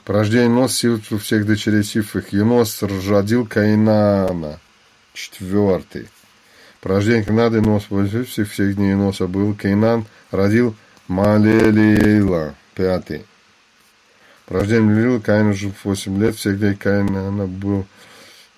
[0.05, 2.33] По рождению Инос, Сив у всех дочерей Сифых.
[2.33, 4.59] Енос родил Каинана,
[5.13, 6.09] четвертый.
[6.81, 7.85] По рождению Каинада Инос,
[8.29, 10.75] всех, всех дней Иноса был Каинан, родил
[11.09, 13.28] Малелиила, пятый.
[14.49, 17.87] По рождению Лилы Каин жил 8 лет, всех дней Каина она был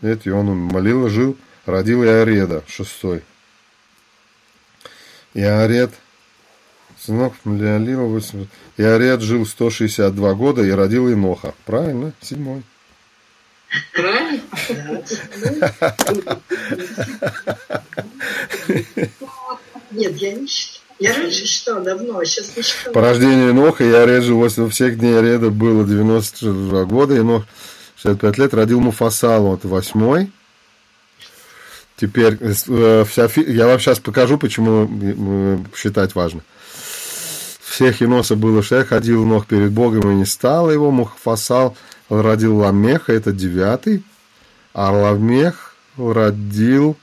[0.03, 1.37] лет, и он молил, жил,
[1.67, 3.25] родил Иареда, шестой.
[5.35, 5.91] Иаред,
[6.97, 11.55] сынок Леолила, 8 Иаред жил 162 года и родил Иноха.
[11.67, 12.13] Правильно?
[12.21, 12.63] Седьмой.
[13.93, 14.43] Правильно?
[19.91, 20.80] Нет, я не считаю.
[21.01, 22.93] Я раньше считала давно, а сейчас не считала.
[22.93, 27.45] По рождению Ноха я режу 8 всех дней Ареда было 92 года, и Нох
[27.97, 30.31] 65 лет родил Муфасалу, вот восьмой.
[31.97, 33.43] Теперь э, вся фи...
[33.43, 36.43] я вам сейчас покажу, почему считать важно.
[37.63, 40.91] Всех Еноса было шех, ходил Нох перед Богом и не стал его.
[40.91, 41.77] Муфасал
[42.11, 44.03] родил Ламеха, это девятый.
[44.75, 46.97] А Ламех родил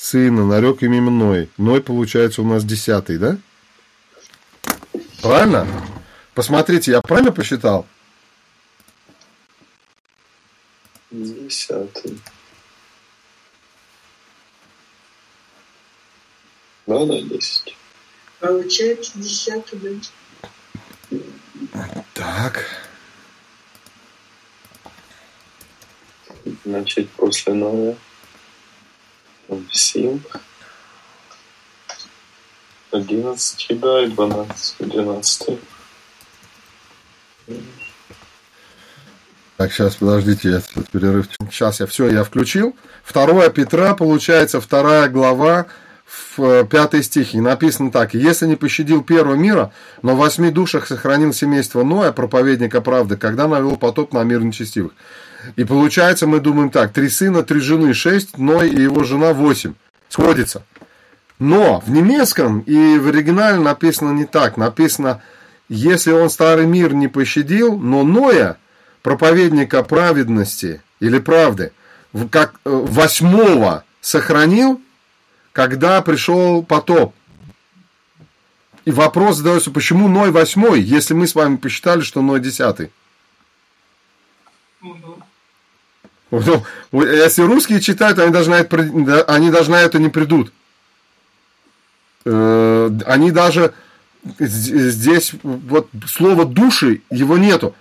[0.00, 1.50] сына, нарек им Ной.
[1.58, 3.36] Ной получается у нас десятый, да?
[5.20, 5.66] Правильно?
[6.34, 7.86] Посмотрите, я правильно посчитал?
[11.10, 12.18] Десятый.
[16.86, 17.76] Да, да, десять.
[18.38, 20.00] Получается десятый,
[21.72, 22.04] да?
[22.14, 22.64] Так.
[26.64, 27.96] Начать после Ноя.
[29.72, 30.20] Семь.
[32.92, 34.76] Одиннадцать еда и двенадцать.
[34.78, 35.58] Двенадцатый.
[39.56, 41.26] Так, сейчас, подождите, я тут перерыв.
[41.50, 42.74] Сейчас я все, я включил.
[43.04, 45.66] Второе Петра, получается, вторая глава,
[46.06, 47.34] в э, пятый стих.
[47.34, 48.14] И написано так.
[48.14, 49.72] «Если не пощадил первого мира,
[50.02, 54.92] но в восьми душах сохранил семейство Ноя, проповедника правды, когда навел потоп на мир нечестивых».
[55.56, 56.92] И получается, мы думаем так.
[56.92, 59.74] Три сына, три жены, шесть, Ной и его жена восемь.
[60.08, 60.64] Сходится.
[61.38, 64.56] Но в немецком и в оригинале написано не так.
[64.56, 65.22] Написано,
[65.68, 68.58] если он старый мир не пощадил, но Ноя,
[69.02, 71.72] проповедника праведности или правды,
[72.30, 74.80] как э, восьмого сохранил,
[75.52, 77.14] когда пришел потоп.
[78.84, 82.90] И вопрос задается, почему Ной восьмой, если мы с вами посчитали, что Ной десятый?
[86.30, 90.52] Ну, если русские читают, они на это, они на это не придут.
[92.24, 93.74] Э, они даже
[94.38, 97.74] здесь вот слово души его нету.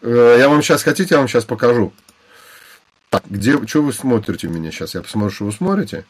[0.00, 1.92] Э, я вам сейчас хотите, я вам сейчас покажу.
[3.26, 4.94] Где, что вы смотрите меня сейчас?
[4.94, 6.04] Я посмотрю, что вы смотрите.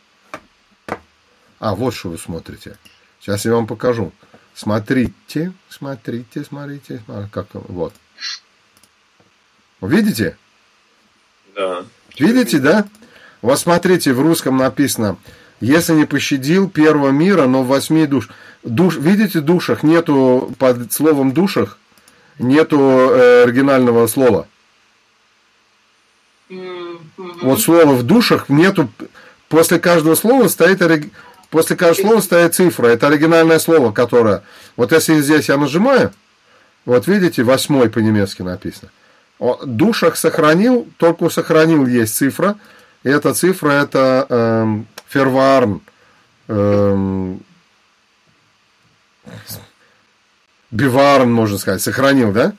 [1.58, 2.76] А, вот что вы смотрите.
[3.20, 4.12] Сейчас я вам покажу.
[4.54, 7.02] Смотрите, смотрите, смотрите.
[7.32, 7.92] Как, вот.
[9.80, 10.36] Видите?
[11.54, 11.84] Да.
[12.18, 12.86] Видите, да?
[13.40, 15.16] Вот смотрите, в русском написано,
[15.60, 18.28] если не пощадил первого мира, но в восьми душ.
[18.62, 21.78] душ видите, душах нету, под словом душах,
[22.38, 24.46] нету э, оригинального слова.
[27.40, 28.88] Вот слово в душах нету,
[29.48, 30.80] после каждого слова стоит,
[31.50, 34.42] после каждого слова стоит цифра, это оригинальное слово, которое,
[34.76, 36.12] вот если здесь я нажимаю,
[36.84, 38.90] вот видите, восьмой по-немецки написано
[39.64, 42.56] душах сохранил, только сохранил есть цифра.
[43.02, 45.80] И эта цифра это эм, ферварн.
[46.48, 47.42] Эм,
[50.70, 52.52] биварн, можно сказать, сохранил, да?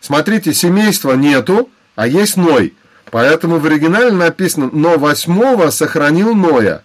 [0.00, 2.74] Смотрите, семейства нету, а есть Ной.
[3.10, 6.82] Поэтому в оригинале написано, но восьмого сохранил Ноя.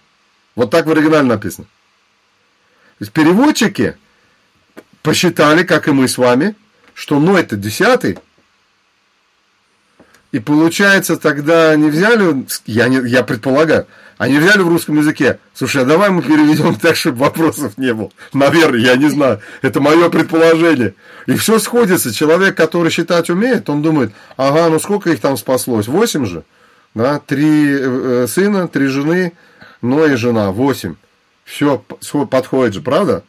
[0.54, 1.66] Вот так в оригинале написано.
[2.98, 3.96] То есть переводчики
[5.02, 6.54] посчитали, как и мы с вами,
[6.92, 8.18] что Ной это десятый,
[10.30, 13.86] и получается, тогда они взяли, я, не, я предполагаю,
[14.18, 18.10] они взяли в русском языке, слушай, а давай мы переведем так, чтобы вопросов не было.
[18.32, 19.40] Наверное, я не знаю.
[19.62, 20.94] Это мое предположение.
[21.26, 22.12] И все сходится.
[22.12, 25.86] Человек, который считать умеет, он думает, ага, ну сколько их там спаслось?
[25.86, 26.42] Восемь же.
[26.94, 27.20] Да?
[27.20, 29.34] Три э, сына, три жены,
[29.82, 30.50] но и жена.
[30.50, 30.96] Восемь.
[31.44, 33.22] Все подходит же, правда?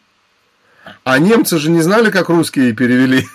[1.03, 3.27] А немцы же не знали, как русские перевели.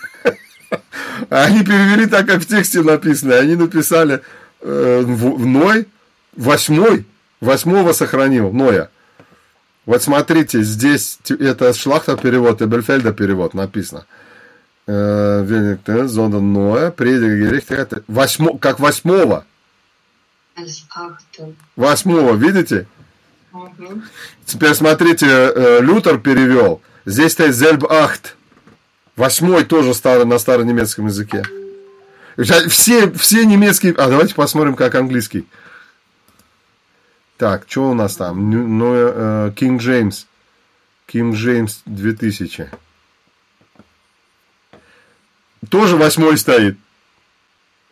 [1.31, 3.37] Они перевели так, как в тексте написано.
[3.37, 4.23] Они написали
[4.61, 5.89] э, в, Ной,
[6.37, 7.07] восьмой,
[7.41, 8.91] восьмого сохранил, Ноя.
[9.87, 14.07] Вот смотрите, здесь это Шлахта перевод, и Бельфельда перевод написано.
[14.87, 19.45] Э, Зонда Ноя, предик восьмо, как восьмого.
[21.77, 22.87] Восьмого, видите?
[24.47, 26.81] Теперь смотрите, э, Лютер перевел.
[27.07, 28.37] Здесь стоит Зельб Ахт.
[29.17, 31.43] Восьмой тоже старый, на старонемецком языке.
[32.69, 33.93] Все, все немецкие...
[33.95, 35.47] А давайте посмотрим, как английский.
[37.37, 38.51] Так, что у нас там?
[38.79, 40.27] Ну, э, King James.
[41.07, 42.71] King James 2000.
[45.71, 46.77] Тоже восьмой стоит.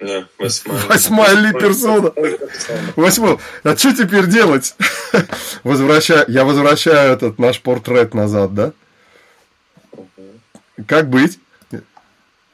[0.01, 0.83] Да, восьмая.
[0.89, 2.13] Восьмая ли персона.
[2.97, 3.39] Восьмой.
[3.63, 4.75] А что теперь делать?
[5.63, 8.73] Возвращаю, я возвращаю этот наш портрет назад, да?
[10.87, 11.39] Как быть?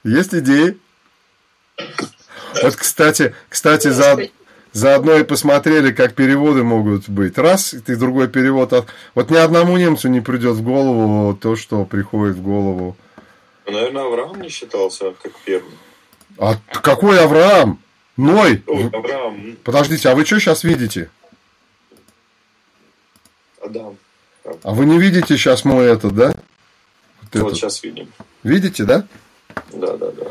[0.05, 0.79] Есть идеи?
[2.63, 4.29] Вот, кстати, кстати, за,
[4.73, 7.39] заодно и посмотрели, как переводы могут быть.
[7.39, 8.73] Раз, и другой перевод.
[9.15, 12.97] Вот ни одному немцу не придет в голову то, что приходит в голову.
[13.67, 15.73] Ну, наверное, Авраам не считался как первым.
[16.39, 17.81] А какой Авраам?
[18.17, 18.63] Ной.
[18.67, 19.57] Ой, Авраам.
[19.63, 21.11] Подождите, а вы что сейчас видите?
[23.63, 23.97] Адам.
[24.63, 26.35] А вы не видите сейчас мой этот, да?
[27.35, 28.09] Вот, вот сейчас видим.
[28.43, 29.05] Видите, да?
[29.73, 30.25] Да, да, да.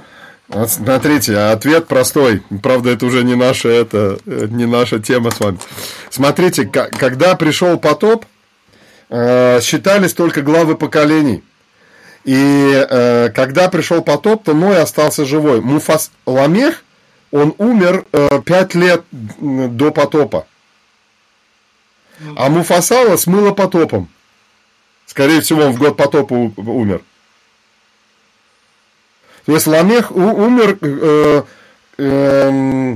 [0.48, 2.42] Вот смотрите, ответ простой.
[2.64, 5.60] Правда, это уже не наша, это, э, не наша тема с вами.
[6.10, 8.26] Смотрите, когда пришел потоп,
[9.10, 11.44] э, считались только главы поколений.
[12.24, 12.34] И
[12.90, 15.60] э, когда пришел потоп, то Ной остался живой.
[15.60, 16.84] Муфас Ламех,
[17.32, 18.06] он умер
[18.46, 20.48] пять лет до потопа.
[22.38, 24.10] А Муфасала смыло потопом.
[25.18, 27.02] Скорее всего, он в год потопа умер.
[29.48, 31.44] То есть Ламех умер э,
[31.98, 32.94] э,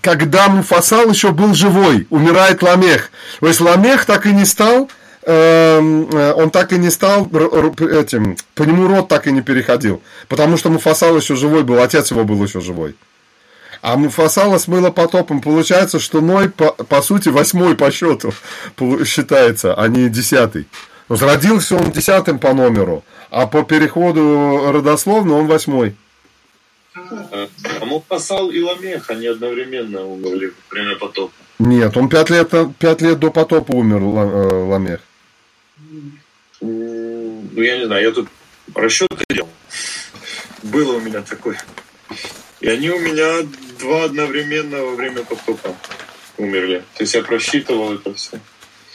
[0.00, 3.10] когда Муфасал еще был живой, умирает Ламех.
[3.40, 4.88] То есть Ламех так и не стал,
[5.22, 10.00] эм, э, он так и не стал этим, по нему род так и не переходил.
[10.28, 12.94] Потому что Муфасал еще живой был, отец его был еще живой.
[13.82, 15.40] А Муфасала смыло потопом.
[15.40, 18.32] Получается, что Ной, по, по сути, восьмой по счету
[19.04, 20.66] считается, а не десятый.
[21.08, 25.96] Родился он десятым по номеру, а по переходу родословно он восьмой.
[26.94, 31.32] А Муфасал и Ламех, они одновременно умерли во время потопа.
[31.58, 35.00] Нет, он пять лет, пять лет до потопа умер, э, Ламех.
[36.60, 38.28] Ну, я не знаю, я тут
[38.74, 39.48] расчеты делал.
[40.62, 41.58] Было у меня такое.
[42.60, 43.48] И они у меня
[43.78, 45.74] два одновременно во время потопа
[46.36, 46.84] умерли.
[46.96, 48.38] То есть я просчитывал это все.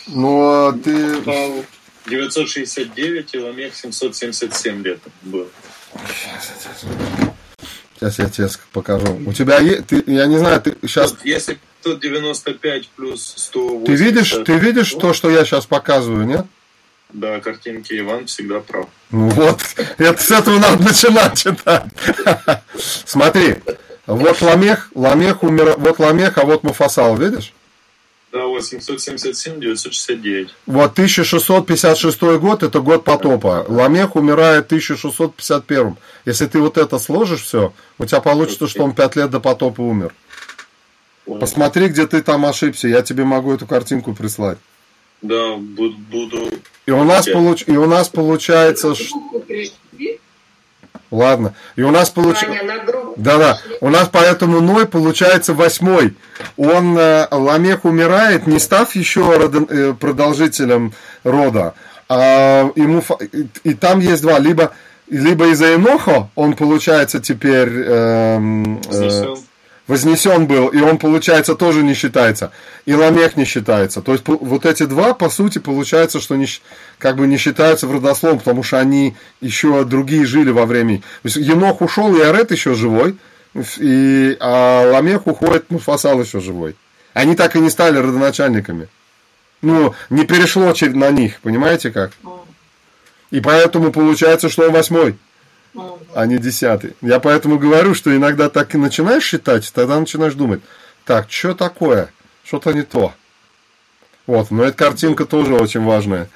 [0.07, 1.66] Ну, а ты...
[2.07, 5.47] 969 и Ламех 777 лет был.
[7.95, 9.20] Сейчас я тебе покажу.
[9.26, 11.11] У тебя есть, ты, я не знаю, ты сейчас...
[11.11, 13.86] Вот если 595 плюс 180...
[13.86, 16.45] Ты видишь, ты видишь то, что я сейчас показываю, нет?
[17.16, 18.88] Да, картинки Иван всегда прав.
[19.09, 19.61] Ну вот,
[19.97, 21.86] это с этого надо начинать читать.
[23.05, 23.55] Смотри,
[24.05, 27.53] вот Ламех, Ламех умер, вот Ламех, а вот Муфасал, видишь?
[28.34, 30.53] Да, 877, 969.
[30.66, 33.66] Вот 1656 год, это год потопа.
[33.70, 35.95] Ламех умирает в 1651.
[36.26, 39.80] Если ты вот это сложишь все, у тебя получится, что он 5 лет до потопа
[39.80, 40.13] умер.
[41.26, 44.57] Посмотри, где ты там ошибся, я тебе могу эту картинку прислать.
[45.22, 46.49] Да, буду.
[46.86, 47.63] И у нас, получ...
[47.68, 48.93] и у нас получается...
[51.11, 51.55] Ладно.
[51.76, 52.57] И у нас получается...
[53.16, 53.59] Да, да.
[53.82, 56.16] У нас поэтому Ной получается восьмой.
[56.57, 59.66] Он, э, Ламех умирает, не став еще родо...
[59.70, 60.93] э, продолжителем
[61.24, 61.74] рода.
[62.09, 63.01] А ему...
[63.32, 64.38] и, и там есть два.
[64.39, 64.74] Либо,
[65.07, 67.70] либо из-за Еноха он получается теперь...
[67.70, 68.39] Э,
[68.91, 69.36] э,
[69.88, 72.52] вознесен был, и он, получается, тоже не считается.
[72.86, 74.02] И Ламех не считается.
[74.02, 76.48] То есть вот эти два, по сути, получается, что не,
[76.98, 81.00] как бы не считаются в родословном, потому что они еще другие жили во время.
[81.00, 83.18] То есть Енох ушел, и Арет еще живой,
[83.78, 86.76] и, а Ламех уходит, ну, Фасал еще живой.
[87.14, 88.88] Они так и не стали родоначальниками.
[89.62, 92.12] Ну, не перешло на них, понимаете как?
[93.32, 95.18] И поэтому получается, что он восьмой
[96.14, 96.96] а не десятый.
[97.02, 100.62] Я поэтому говорю, что иногда так и начинаешь считать, тогда начинаешь думать,
[101.06, 102.10] так, что такое?
[102.44, 103.14] Что-то не то.
[104.28, 106.30] Вот, но эта картинка тоже очень важная.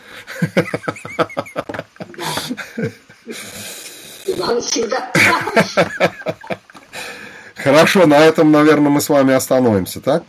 [7.56, 10.24] Хорошо, на этом, наверное, мы с вами остановимся, так?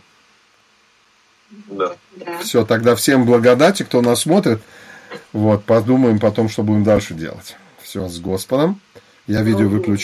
[1.67, 1.95] Да.
[2.41, 4.61] Все, тогда всем благодати, кто нас смотрит.
[5.33, 7.55] Вот, подумаем потом, что будем дальше делать.
[7.81, 8.79] Все, с Господом.
[9.31, 9.99] Я видео выключу.